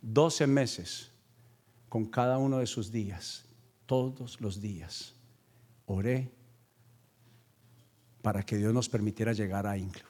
[0.03, 1.11] 12 meses
[1.89, 3.45] con cada uno de sus días,
[3.87, 5.15] todos los días.
[5.87, 6.31] Oré
[8.23, 10.09] para que Dios nos permitiera llegar a Inglewood.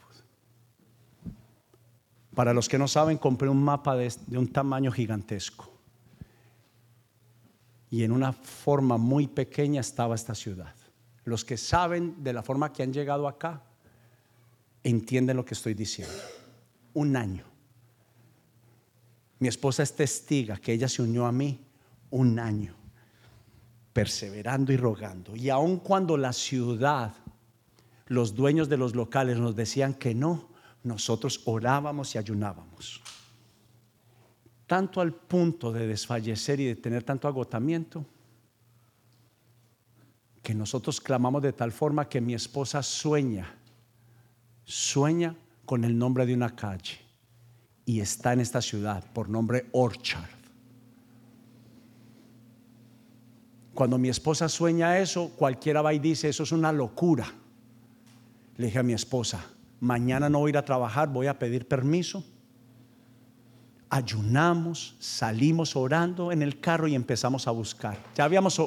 [2.34, 5.68] Para los que no saben, compré un mapa de, de un tamaño gigantesco.
[7.90, 10.77] Y en una forma muy pequeña estaba esta ciudad.
[11.28, 13.62] Los que saben de la forma que han llegado acá,
[14.82, 16.14] entienden lo que estoy diciendo.
[16.94, 17.44] Un año.
[19.38, 21.60] Mi esposa es testiga que ella se unió a mí
[22.10, 22.74] un año,
[23.92, 25.36] perseverando y rogando.
[25.36, 27.12] Y aun cuando la ciudad,
[28.06, 30.48] los dueños de los locales nos decían que no,
[30.82, 33.02] nosotros orábamos y ayunábamos.
[34.66, 38.04] tanto al punto de desfallecer y de tener tanto agotamiento
[40.48, 43.54] que nosotros clamamos de tal forma que mi esposa sueña,
[44.64, 46.96] sueña con el nombre de una calle
[47.84, 50.30] y está en esta ciudad por nombre Orchard.
[53.74, 57.30] Cuando mi esposa sueña eso, cualquiera va y dice, eso es una locura.
[58.56, 59.44] Le dije a mi esposa,
[59.80, 62.24] mañana no voy a ir a trabajar, voy a pedir permiso.
[63.90, 67.98] Ayunamos, salimos orando en el carro y empezamos a buscar.
[68.14, 68.58] Ya habíamos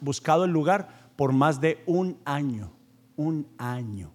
[0.00, 2.72] buscado el lugar por más de un año,
[3.14, 4.10] un año.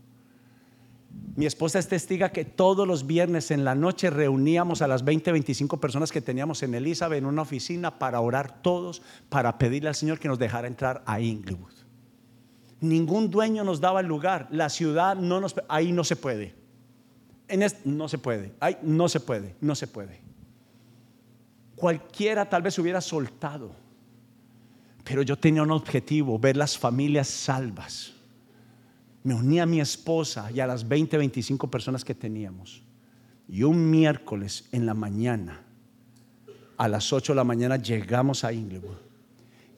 [1.35, 5.31] Mi esposa es testiga que todos los viernes en la noche reuníamos a las 20,
[5.31, 9.93] 25 personas que teníamos en Elizabeth en una oficina para orar todos, para pedirle al
[9.93, 11.73] Señor que nos dejara entrar a Inglewood.
[12.81, 14.47] Ningún dueño nos daba el lugar.
[14.49, 16.55] La ciudad no nos, ahí no se puede.
[17.47, 18.55] En no se puede.
[18.59, 19.55] Ahí no se puede.
[19.61, 20.21] No se puede.
[21.75, 23.85] Cualquiera tal vez hubiera soltado.
[25.05, 28.15] Pero yo tenía un objetivo, ver las familias salvas
[29.25, 32.83] me uní a mi esposa y a las 20, 25 personas que teníamos.
[33.47, 35.63] Y un miércoles en la mañana,
[36.77, 38.97] a las 8 de la mañana llegamos a Inglewood.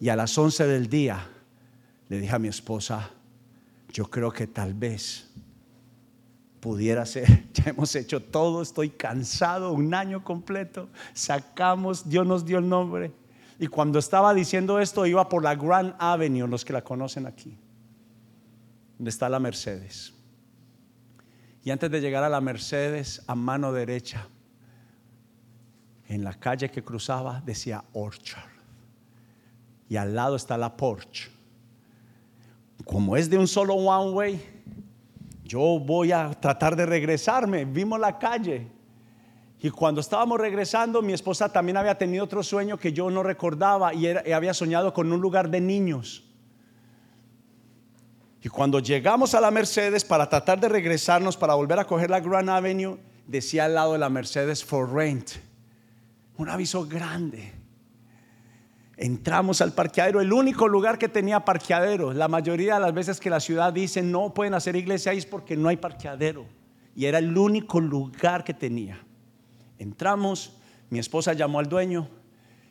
[0.01, 1.29] Y a las 11 del día
[2.09, 3.09] le dije a mi esposa,
[3.93, 5.29] yo creo que tal vez
[6.59, 12.57] pudiera ser, ya hemos hecho todo, estoy cansado, un año completo, sacamos, Dios nos dio
[12.57, 13.13] el nombre.
[13.59, 17.57] Y cuando estaba diciendo esto, iba por la Grand Avenue, los que la conocen aquí
[18.97, 20.13] donde está la Mercedes.
[21.63, 24.27] Y antes de llegar a la Mercedes, a mano derecha,
[26.07, 28.49] en la calle que cruzaba decía Orchard.
[29.89, 31.29] Y al lado está la Porsche.
[32.85, 34.63] Como es de un solo one way,
[35.43, 37.65] yo voy a tratar de regresarme.
[37.65, 38.67] Vimos la calle.
[39.59, 43.93] Y cuando estábamos regresando, mi esposa también había tenido otro sueño que yo no recordaba
[43.93, 46.23] y, había soñado con un lugar de niños.
[48.43, 52.19] Y cuando llegamos a la Mercedes para tratar de regresarnos, para volver a coger la
[52.19, 55.31] Grand Avenue, decía al lado de la Mercedes for rent.
[56.37, 57.51] Un aviso grande.
[58.95, 62.13] Entramos al parqueadero, el único lugar que tenía parqueadero.
[62.13, 65.25] La mayoría de las veces que la ciudad dice no pueden hacer iglesia ahí es
[65.25, 66.45] porque no hay parqueadero.
[66.95, 69.06] Y era el único lugar que tenía.
[69.79, 70.57] Entramos,
[70.89, 72.07] mi esposa llamó al dueño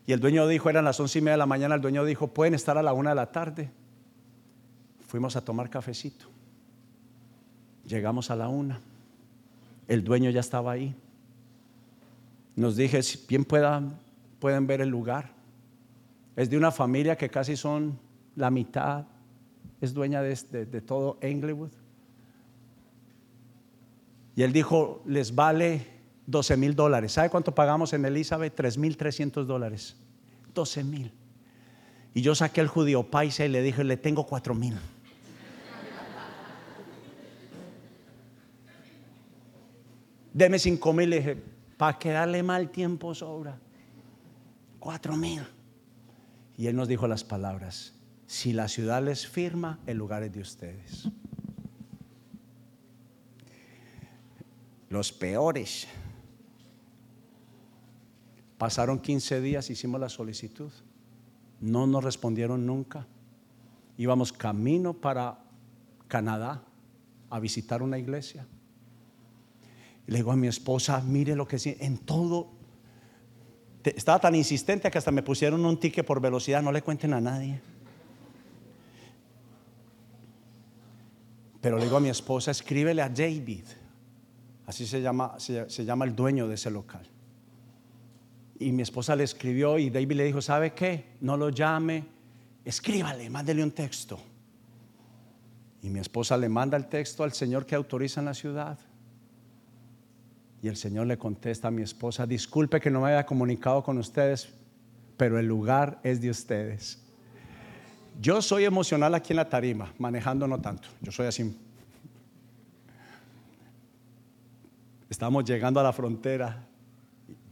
[0.06, 2.28] y el dueño dijo, eran las once y media de la mañana, el dueño dijo,
[2.28, 3.70] pueden estar a la una de la tarde.
[5.06, 6.26] Fuimos a tomar cafecito.
[7.84, 8.80] Llegamos a la una.
[9.88, 10.94] El dueño ya estaba ahí.
[12.54, 15.30] Nos dije, si bien pueden ver el lugar.
[16.36, 17.98] Es de una familia que casi son
[18.36, 19.06] la mitad.
[19.80, 20.34] Es dueña de,
[20.66, 21.70] de todo Englewood.
[24.36, 25.95] Y él dijo, les vale
[26.26, 27.12] 12 mil dólares.
[27.12, 28.54] ¿Sabe cuánto pagamos en Elizabeth?
[28.54, 29.96] 3 mil 300 dólares.
[30.54, 31.12] 12 mil.
[32.14, 34.76] Y yo saqué el judío paisa y le dije, le tengo 4 mil.
[40.36, 41.10] deme cinco mil.
[41.10, 41.42] Le dije,
[41.76, 43.58] para quedarle mal tiempo sobra.
[44.78, 45.42] Cuatro mil.
[46.56, 47.94] Y él nos dijo las palabras,
[48.26, 51.08] si la ciudad les firma, el lugar es de ustedes.
[54.88, 55.88] Los peores.
[58.58, 60.72] Pasaron 15 días, hicimos la solicitud.
[61.60, 63.06] No nos respondieron nunca.
[63.98, 65.38] Íbamos camino para
[66.08, 66.62] Canadá
[67.30, 68.46] a visitar una iglesia
[70.06, 72.52] le digo a mi esposa, mire lo que sí, en todo.
[73.82, 77.20] Estaba tan insistente que hasta me pusieron un ticket por velocidad, no le cuenten a
[77.20, 77.60] nadie.
[81.60, 83.64] Pero le digo a mi esposa, escríbele a David.
[84.66, 87.08] Así se llama, se, se llama el dueño de ese local.
[88.58, 91.16] Y mi esposa le escribió y David le dijo, ¿sabe qué?
[91.20, 92.04] No lo llame,
[92.64, 94.18] escríbale, mándele un texto.
[95.82, 98.78] Y mi esposa le manda el texto al señor que autoriza en la ciudad.
[100.62, 103.98] Y el Señor le contesta a mi esposa, disculpe que no me haya comunicado con
[103.98, 104.48] ustedes,
[105.16, 107.02] pero el lugar es de ustedes.
[108.20, 111.56] Yo soy emocional aquí en la tarima, manejando no tanto, yo soy así.
[115.08, 116.66] Estamos llegando a la frontera,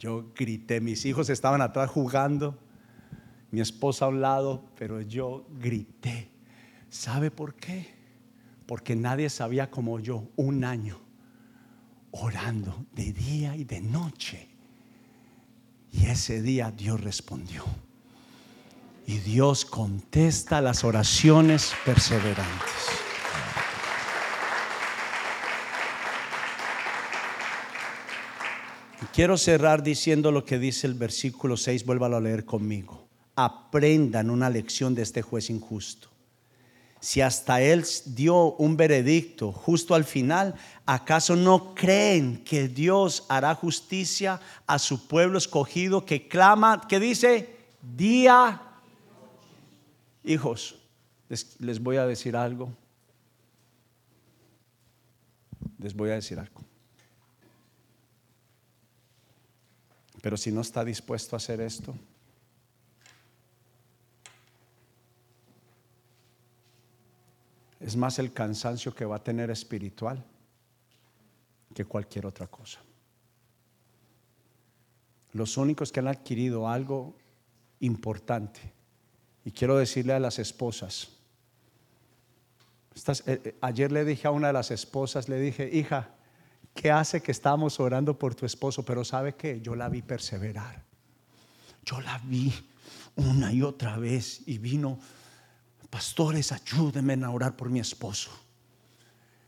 [0.05, 2.59] yo grité, mis hijos estaban atrás jugando,
[3.50, 6.28] mi esposa a un lado, pero yo grité.
[6.90, 7.94] ¿Sabe por qué?
[8.66, 11.00] Porque nadie sabía como yo un año
[12.11, 14.46] orando de día y de noche.
[15.90, 17.64] Y ese día Dios respondió.
[19.07, 23.13] Y Dios contesta las oraciones perseverantes.
[29.12, 33.09] Quiero cerrar diciendo lo que dice el versículo 6, vuélvalo a leer conmigo.
[33.36, 36.09] Aprendan una lección de este juez injusto.
[37.00, 40.55] Si hasta él dio un veredicto justo al final,
[40.86, 47.57] ¿acaso no creen que Dios hará justicia a su pueblo escogido que clama, que dice,
[47.82, 48.62] día?
[50.22, 50.76] Hijos,
[51.28, 52.72] les, les voy a decir algo.
[55.78, 56.62] Les voy a decir algo.
[60.25, 61.95] Pero si no está dispuesto a hacer esto,
[67.79, 70.25] es más el cansancio que va a tener espiritual
[71.75, 72.81] que cualquier otra cosa.
[75.35, 77.14] Los únicos que han adquirido algo
[77.81, 78.72] importante,
[79.45, 81.11] y quiero decirle a las esposas,
[82.97, 86.13] eh, eh, ayer le dije a una de las esposas, le dije, hija,
[86.75, 88.85] ¿qué hace que estamos orando por tu esposo?
[88.85, 90.85] Pero sabe que yo la vi perseverar.
[91.85, 92.53] Yo la vi
[93.16, 94.99] una y otra vez y vino,
[95.91, 98.31] pastores, ayúdenme a orar por mi esposo.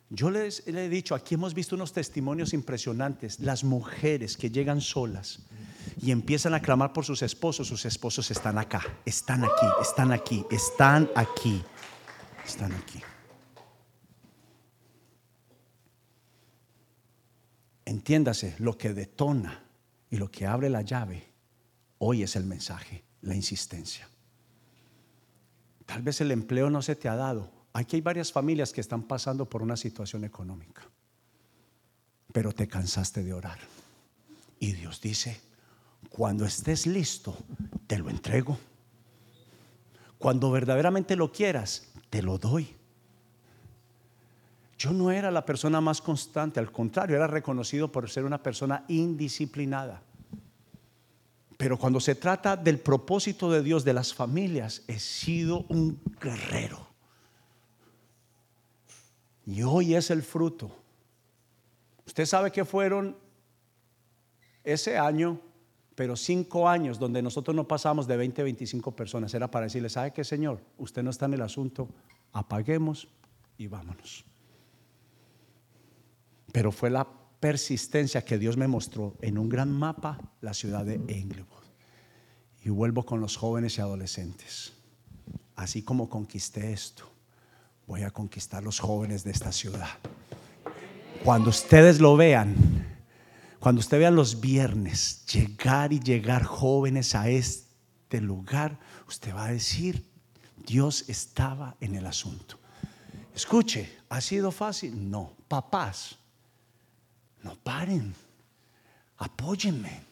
[0.09, 4.81] Yo les le he dicho, aquí hemos visto unos testimonios impresionantes, las mujeres que llegan
[4.81, 5.41] solas
[6.01, 10.45] y empiezan a clamar por sus esposos, sus esposos están acá, están aquí, están aquí,
[10.51, 11.63] están aquí,
[12.45, 13.03] están aquí.
[17.97, 19.65] Entiéndase, lo que detona
[20.11, 21.33] y lo que abre la llave
[21.97, 24.07] hoy es el mensaje, la insistencia.
[25.87, 27.51] Tal vez el empleo no se te ha dado.
[27.73, 30.83] Aquí hay varias familias que están pasando por una situación económica,
[32.35, 33.61] pero te cansaste de orar.
[34.61, 35.41] Y Dios dice,
[36.11, 37.35] cuando estés listo,
[37.87, 38.59] te lo entrego.
[40.19, 42.77] Cuando verdaderamente lo quieras, te lo doy.
[44.79, 48.85] Yo no era la persona más constante, al contrario, era reconocido por ser una persona
[48.89, 50.03] indisciplinada.
[51.57, 56.87] Pero cuando se trata del propósito de Dios de las familias, he sido un guerrero.
[59.47, 60.71] Y hoy es el fruto.
[62.07, 63.17] Usted sabe que fueron
[64.63, 65.41] ese año,
[65.95, 69.33] pero cinco años donde nosotros no pasamos de 20 a 25 personas.
[69.33, 70.61] Era para decirle, ¿sabe qué, Señor?
[70.77, 71.89] Usted no está en el asunto,
[72.33, 73.09] apaguemos
[73.57, 74.27] y vámonos
[76.57, 77.07] pero fue la
[77.39, 81.67] persistencia que Dios me mostró en un gran mapa la ciudad de Englewood.
[82.63, 84.73] Y vuelvo con los jóvenes y adolescentes.
[85.55, 87.13] Así como conquisté esto,
[87.87, 89.99] voy a conquistar los jóvenes de esta ciudad.
[91.23, 92.55] Cuando ustedes lo vean,
[93.61, 99.53] cuando ustedes vean los viernes llegar y llegar jóvenes a este lugar, usted va a
[99.53, 100.09] decir,
[100.67, 102.59] Dios estaba en el asunto.
[103.35, 105.11] Escuche, ¿ha sido fácil?
[105.11, 106.21] No, papás
[107.43, 108.15] no paren,
[109.19, 110.05] apóyenme.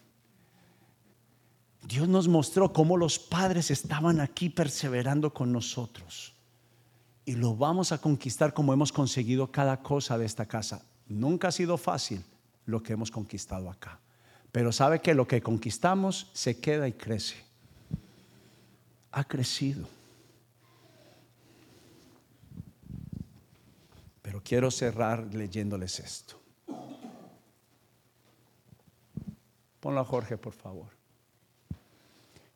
[1.86, 6.34] Dios nos mostró cómo los padres estaban aquí perseverando con nosotros.
[7.26, 10.82] Y lo vamos a conquistar como hemos conseguido cada cosa de esta casa.
[11.06, 12.24] Nunca ha sido fácil
[12.66, 14.00] lo que hemos conquistado acá.
[14.52, 17.36] Pero sabe que lo que conquistamos se queda y crece.
[19.10, 19.88] Ha crecido.
[24.22, 26.40] Pero quiero cerrar leyéndoles esto.
[29.84, 30.86] Ponlo a Jorge, por favor.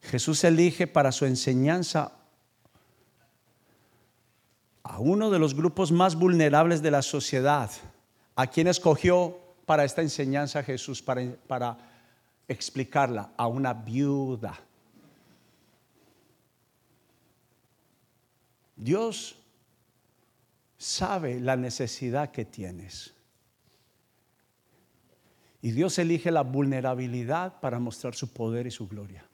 [0.00, 2.12] Jesús elige para su enseñanza
[4.82, 7.70] a uno de los grupos más vulnerables de la sociedad.
[8.34, 11.76] ¿A quién escogió para esta enseñanza Jesús, para, para
[12.48, 13.32] explicarla?
[13.36, 14.58] A una viuda.
[18.74, 19.36] Dios
[20.78, 23.17] sabe la necesidad que tienes.
[25.60, 29.24] Y Dios elige la vulnerabilidad para mostrar su poder y su gloria.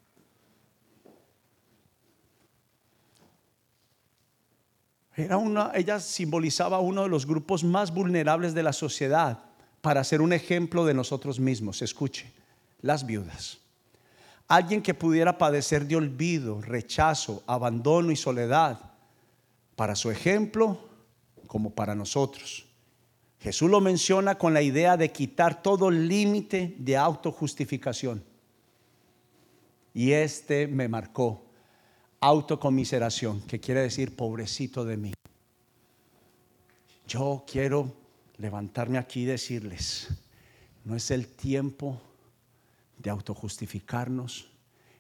[5.17, 9.45] Era una, ella simbolizaba uno de los grupos más vulnerables de la sociedad
[9.81, 11.83] para ser un ejemplo de nosotros mismos.
[11.83, 12.33] Escuche,
[12.81, 13.59] las viudas.
[14.49, 18.79] Alguien que pudiera padecer de olvido, rechazo, abandono y soledad,
[19.77, 20.81] para su ejemplo
[21.47, 22.67] como para nosotros.
[23.45, 28.25] Jesús lo menciona con la idea de quitar todo límite de autojustificación.
[29.93, 31.45] Y este me marcó
[32.21, 35.13] autocomiseración, que quiere decir pobrecito de mí.
[37.07, 37.95] Yo quiero
[38.39, 40.09] levantarme aquí y decirles,
[40.87, 42.01] no es el tiempo
[42.97, 44.49] de autojustificarnos,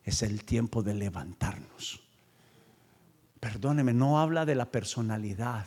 [0.05, 2.03] es el tiempo de levantarnos.
[3.41, 5.67] Perdóneme, no habla de la personalidad,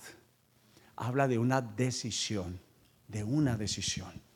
[0.96, 2.67] habla de una decisión
[3.08, 4.28] de una decisión.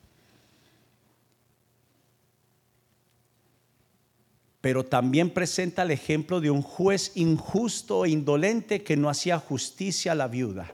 [4.62, 10.12] pero también presenta el ejemplo de un juez injusto e indolente que no hacía justicia
[10.12, 10.72] a la viuda,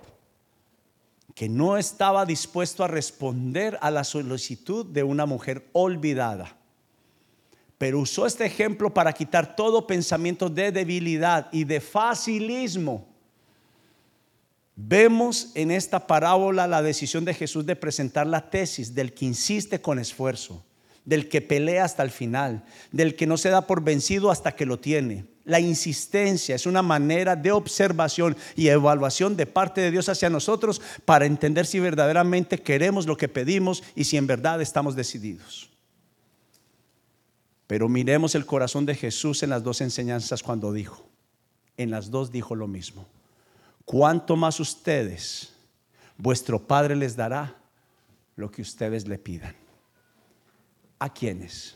[1.34, 6.54] que no estaba dispuesto a responder a la solicitud de una mujer olvidada.
[7.78, 13.08] Pero usó este ejemplo para quitar todo pensamiento de debilidad y de facilismo
[14.80, 19.80] Vemos en esta parábola la decisión de Jesús de presentar la tesis del que insiste
[19.80, 20.64] con esfuerzo,
[21.04, 24.66] del que pelea hasta el final, del que no se da por vencido hasta que
[24.66, 25.24] lo tiene.
[25.44, 30.80] La insistencia es una manera de observación y evaluación de parte de Dios hacia nosotros
[31.04, 35.70] para entender si verdaderamente queremos lo que pedimos y si en verdad estamos decididos.
[37.66, 41.04] Pero miremos el corazón de Jesús en las dos enseñanzas cuando dijo,
[41.76, 43.17] en las dos dijo lo mismo
[43.88, 45.54] cuánto más ustedes,
[46.18, 47.56] vuestro Padre les dará
[48.36, 49.56] lo que ustedes le pidan.
[50.98, 51.74] ¿A quiénes?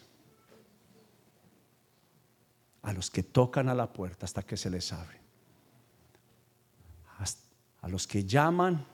[2.83, 5.19] A los que tocan a la puerta hasta que se les abre.
[7.81, 8.85] A los que llaman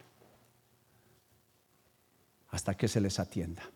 [2.50, 3.68] hasta que se les atienda.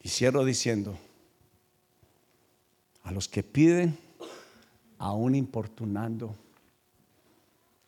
[0.00, 0.98] Y cierro diciendo,
[3.02, 3.98] a los que piden,
[4.98, 6.34] aún importunando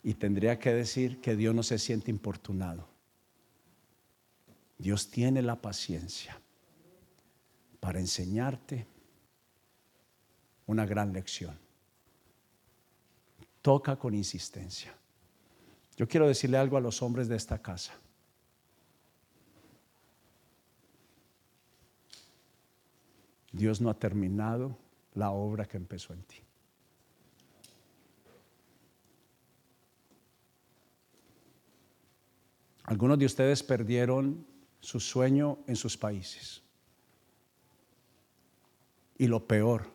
[0.02, 2.88] y tendría que decir que Dios no se siente importunado.
[4.78, 6.40] Dios tiene la paciencia
[7.80, 8.86] para enseñarte
[10.66, 11.58] una gran lección.
[13.60, 14.94] Toca con insistencia.
[15.96, 17.92] Yo quiero decirle algo a los hombres de esta casa.
[23.50, 24.78] Dios no ha terminado
[25.14, 26.47] la obra que empezó en ti.
[32.88, 34.46] Algunos de ustedes perdieron
[34.80, 36.62] su sueño en sus países.
[39.18, 39.92] Y lo peor,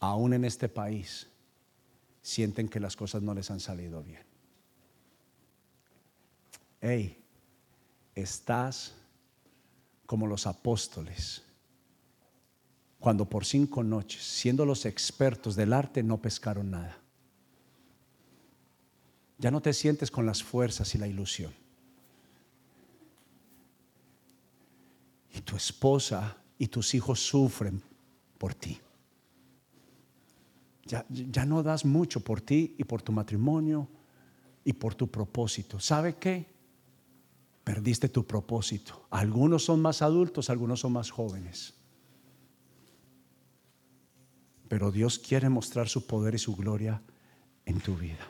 [0.00, 1.28] aún en este país,
[2.20, 4.24] sienten que las cosas no les han salido bien.
[6.80, 7.24] Hey,
[8.16, 8.96] estás
[10.04, 11.44] como los apóstoles,
[12.98, 16.98] cuando por cinco noches, siendo los expertos del arte, no pescaron nada.
[19.38, 21.61] Ya no te sientes con las fuerzas y la ilusión.
[25.32, 27.82] Y tu esposa y tus hijos sufren
[28.38, 28.78] por ti.
[30.84, 33.88] Ya, ya, no das mucho por ti y por tu matrimonio
[34.64, 35.80] y por tu propósito.
[35.80, 36.46] ¿Sabe qué?
[37.64, 39.06] Perdiste tu propósito.
[39.10, 41.74] Algunos son más adultos, algunos son más jóvenes.
[44.68, 47.00] Pero Dios quiere mostrar su poder y su gloria
[47.64, 48.26] en tu vida.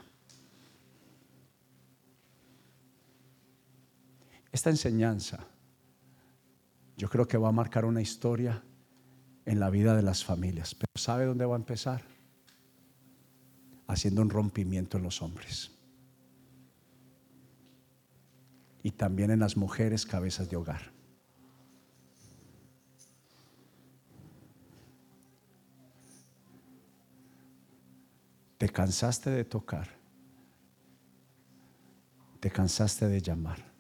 [4.53, 5.52] Esta enseñanza
[6.97, 8.63] yo creo que va a marcar una historia
[9.45, 10.75] en la vida de las familias.
[10.75, 12.03] Pero ¿sabe dónde va a empezar?
[13.87, 15.71] Haciendo un rompimiento en los hombres.
[18.83, 20.93] Y también en las mujeres cabezas de hogar.
[28.59, 29.89] Te cansaste de tocar.
[32.39, 33.72] Te cansaste de llamar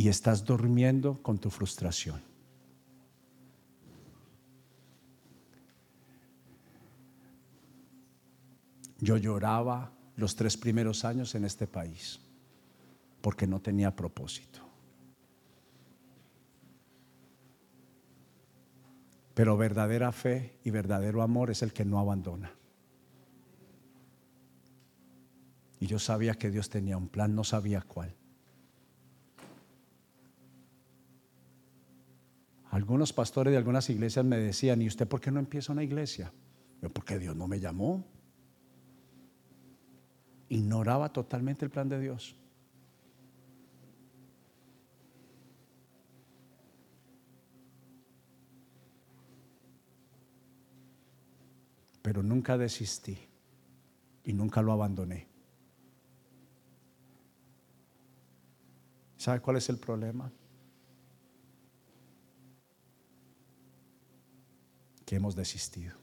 [0.00, 2.22] y estás durmiendo con tu frustración.
[8.98, 12.18] Yo lloraba los tres primeros años en este país
[13.20, 14.60] porque no tenía propósito.
[19.34, 22.54] Pero verdadera fe y verdadero amor es el que no abandona.
[25.78, 28.16] Y yo sabía que Dios tenía un plan, no sabía cuál.
[32.70, 36.32] Algunos pastores de algunas iglesias me decían, ¿y usted por qué no empieza una iglesia?
[36.80, 38.04] Yo, porque Dios no me llamó.
[40.48, 42.36] Ignoraba totalmente el plan de Dios.
[52.02, 53.18] Pero nunca desistí
[54.24, 55.28] y nunca lo abandoné.
[59.16, 60.32] ¿Sabe cuál es el problema?
[65.10, 65.96] Que hemos desistido.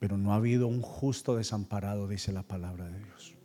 [0.00, 3.36] Pero no ha habido un justo desamparado, dice la palabra de Dios.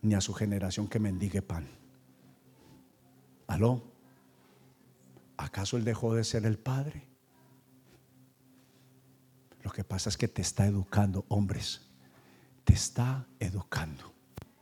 [0.00, 1.68] Ni a su generación que mendigue pan.
[3.46, 3.82] ¿Aló?
[5.36, 7.06] ¿Acaso él dejó de ser el padre?
[9.62, 11.82] Lo que pasa es que te está educando, hombres.
[12.64, 14.10] Te está educando,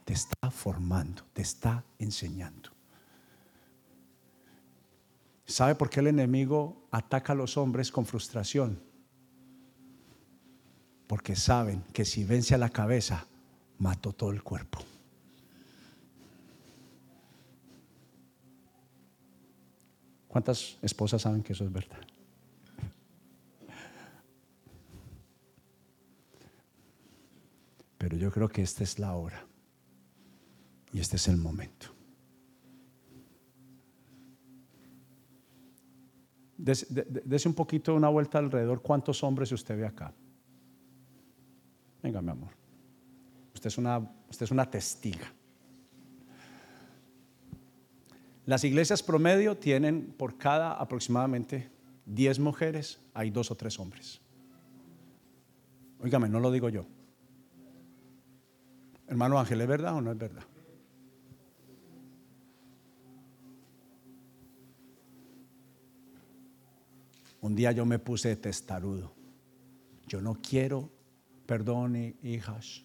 [0.04, 2.71] te está formando, te está enseñando.
[5.44, 8.80] ¿Sabe por qué el enemigo ataca a los hombres con frustración?
[11.06, 13.26] Porque saben que si vence a la cabeza,
[13.78, 14.78] mató todo el cuerpo.
[20.28, 22.00] ¿Cuántas esposas saben que eso es verdad?
[27.98, 29.46] Pero yo creo que esta es la hora
[30.92, 32.01] y este es el momento.
[36.62, 38.82] Dese un poquito una vuelta alrededor.
[38.82, 40.14] ¿Cuántos hombres usted ve acá?
[42.00, 42.50] Venga, mi amor.
[43.52, 45.32] Usted es una, usted es una testiga.
[48.46, 51.70] Las iglesias promedio tienen por cada aproximadamente
[52.06, 54.20] 10 mujeres, hay dos o tres hombres.
[56.00, 56.86] Óigame, no lo digo yo.
[59.08, 60.44] Hermano Ángel, ¿es verdad o no es verdad?
[67.42, 69.12] Un día yo me puse testarudo.
[70.06, 70.90] Yo no quiero,
[71.44, 72.84] perdón, hijas.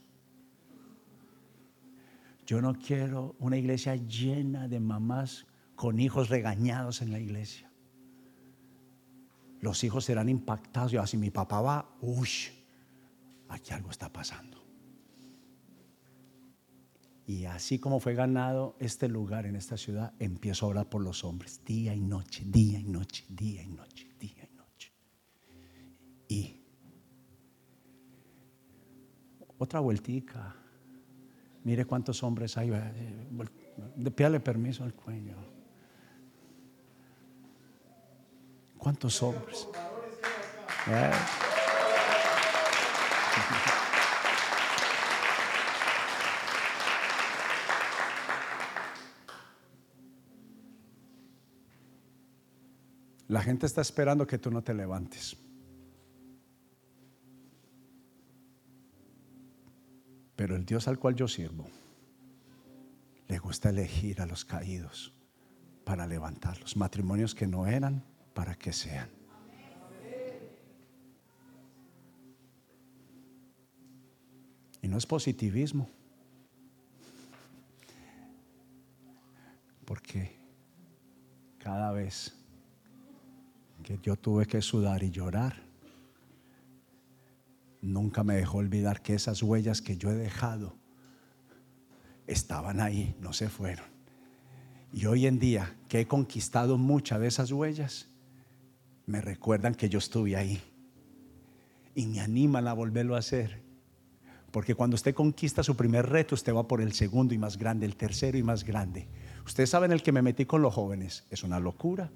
[2.45, 5.45] Yo no quiero una iglesia llena de mamás
[5.75, 7.71] con hijos regañados en la iglesia.
[9.61, 10.91] Los hijos serán impactados.
[10.91, 12.29] Yo, así mi papá va, uy,
[13.49, 14.57] aquí algo está pasando.
[17.27, 21.23] Y así como fue ganado este lugar en esta ciudad, empiezo a orar por los
[21.23, 24.36] hombres, día y noche, día y noche, día y noche, día.
[26.27, 26.57] Y
[29.57, 30.55] otra vueltica.
[31.63, 32.71] Mire cuántos hombres hay.
[32.71, 35.35] Eh, pídale permiso al cuello.
[38.77, 39.67] ¿Cuántos hombres?
[40.87, 41.11] ¿Eh?
[53.29, 55.35] La gente está esperando que tú no te levantes.
[60.37, 61.65] Pero el Dios al cual yo sirvo
[63.27, 65.11] le gusta elegir a los caídos
[65.83, 66.77] para levantarlos.
[66.77, 69.09] Matrimonios que no eran para que sean.
[74.81, 75.89] Y no es positivismo.
[79.85, 80.37] Porque
[81.57, 82.33] cada vez
[83.83, 85.66] que yo tuve que sudar y llorar,
[87.81, 90.77] nunca me dejó olvidar que esas huellas que yo he dejado
[92.25, 93.85] estaban ahí, no se fueron.
[94.91, 98.07] Y hoy en día que he conquistado muchas de esas huellas,
[99.05, 100.61] me recuerdan que yo estuve ahí.
[101.95, 103.61] Y me animan a volverlo a hacer.
[104.51, 107.85] Porque cuando usted conquista su primer reto, usted va por el segundo y más grande,
[107.85, 109.07] el tercero y más grande.
[109.45, 111.25] Ustedes saben el que me metí con los jóvenes.
[111.29, 112.11] Es una locura.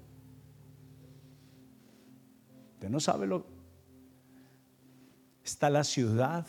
[2.74, 3.61] Usted no sabe lo...
[5.44, 6.46] Está la ciudad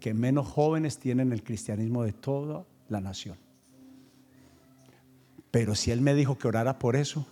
[0.00, 3.36] que menos jóvenes tienen el cristianismo de toda la nación.
[5.50, 7.26] Pero si Él me dijo que orara por eso,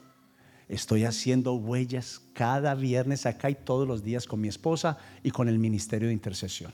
[0.68, 5.48] estoy haciendo huellas cada viernes acá y todos los días con mi esposa y con
[5.48, 6.72] el ministerio de intercesión.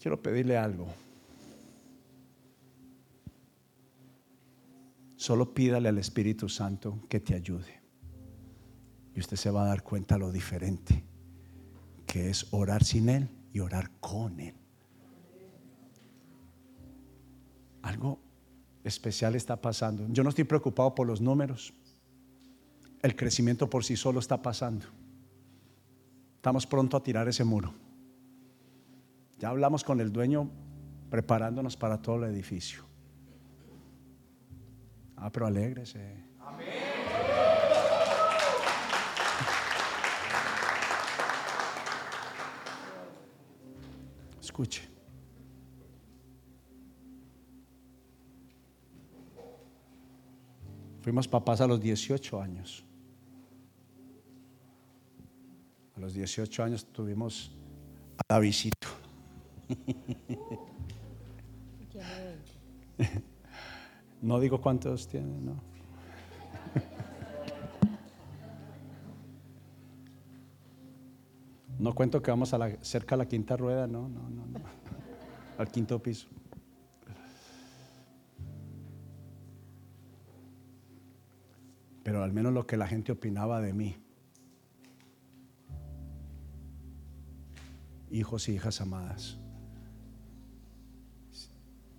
[0.00, 0.88] Quiero pedirle algo.
[5.16, 7.80] Solo pídale al Espíritu Santo que te ayude.
[9.14, 11.09] Y usted se va a dar cuenta lo diferente
[12.10, 14.56] que es orar sin Él y orar con Él.
[17.82, 18.18] Algo
[18.82, 20.04] especial está pasando.
[20.08, 21.72] Yo no estoy preocupado por los números.
[23.00, 24.86] El crecimiento por sí solo está pasando.
[26.34, 27.74] Estamos pronto a tirar ese muro.
[29.38, 30.50] Ya hablamos con el dueño
[31.10, 32.82] preparándonos para todo el edificio.
[35.14, 36.24] Ah, pero alégrese.
[44.60, 44.82] Escuche.
[51.00, 52.84] Fuimos papás a los 18 años.
[55.96, 57.56] A los 18 años tuvimos
[58.18, 58.88] a Davidito.
[64.22, 65.69] No digo cuántos tiene, no.
[71.80, 74.60] No cuento que vamos a la, cerca a la quinta rueda, no, no, no, no.
[75.56, 76.28] Al quinto piso.
[82.02, 83.96] Pero al menos lo que la gente opinaba de mí.
[88.10, 89.38] Hijos y hijas amadas.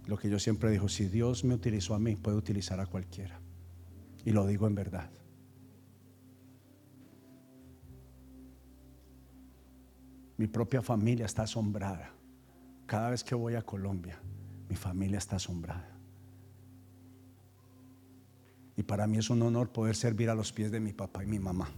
[0.06, 3.40] Lo que yo siempre digo, si Dios me utilizó a mí, puede utilizar a cualquiera.
[4.26, 5.10] Y lo digo en verdad.
[10.38, 12.12] Mi propia familia está asombrada.
[12.86, 14.20] Cada vez que voy a Colombia,
[14.70, 15.88] mi familia está asombrada.
[18.76, 21.28] Y para mí es un honor poder servir a los pies de mi papá y
[21.28, 21.70] mi mamá.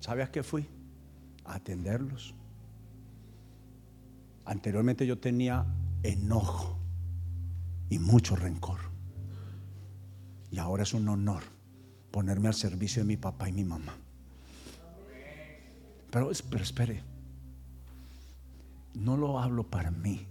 [0.00, 0.68] ¿Sabe a qué fui?
[1.44, 2.34] A atenderlos.
[4.44, 5.64] Anteriormente yo tenía
[6.02, 6.78] enojo
[7.88, 8.80] y mucho rencor.
[10.50, 11.42] Y ahora es un honor
[12.10, 13.94] ponerme al servicio de mi papá y mi mamá.
[16.10, 17.02] Pero, pero espere,
[18.94, 20.26] no lo hablo para mí,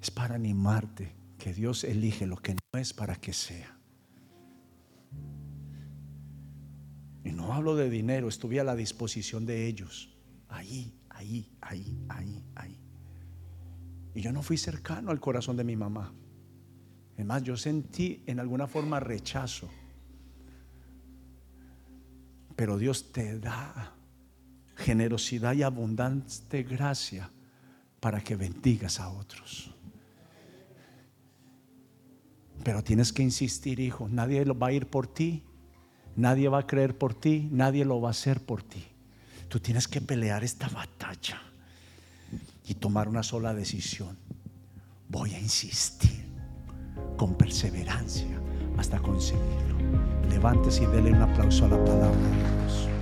[0.00, 3.78] es para animarte que Dios elige lo que no es para que sea.
[7.24, 10.14] Y no hablo de dinero, estuve a la disposición de ellos.
[10.48, 12.78] Ahí, ahí, ahí, ahí, ahí.
[14.14, 16.12] Y yo no fui cercano al corazón de mi mamá.
[17.16, 19.70] Es más, yo sentí en alguna forma rechazo.
[22.56, 23.93] Pero Dios te da
[24.76, 27.30] generosidad y abundante gracia
[28.00, 29.70] para que bendigas a otros.
[32.62, 34.08] Pero tienes que insistir, hijo.
[34.08, 35.42] Nadie lo va a ir por ti.
[36.16, 37.48] Nadie va a creer por ti.
[37.50, 38.84] Nadie lo va a hacer por ti.
[39.48, 41.40] Tú tienes que pelear esta batalla
[42.66, 44.16] y tomar una sola decisión.
[45.08, 46.24] Voy a insistir
[47.16, 48.40] con perseverancia
[48.78, 49.78] hasta conseguirlo.
[50.28, 52.93] Levántese y dele un aplauso a la palabra de Dios.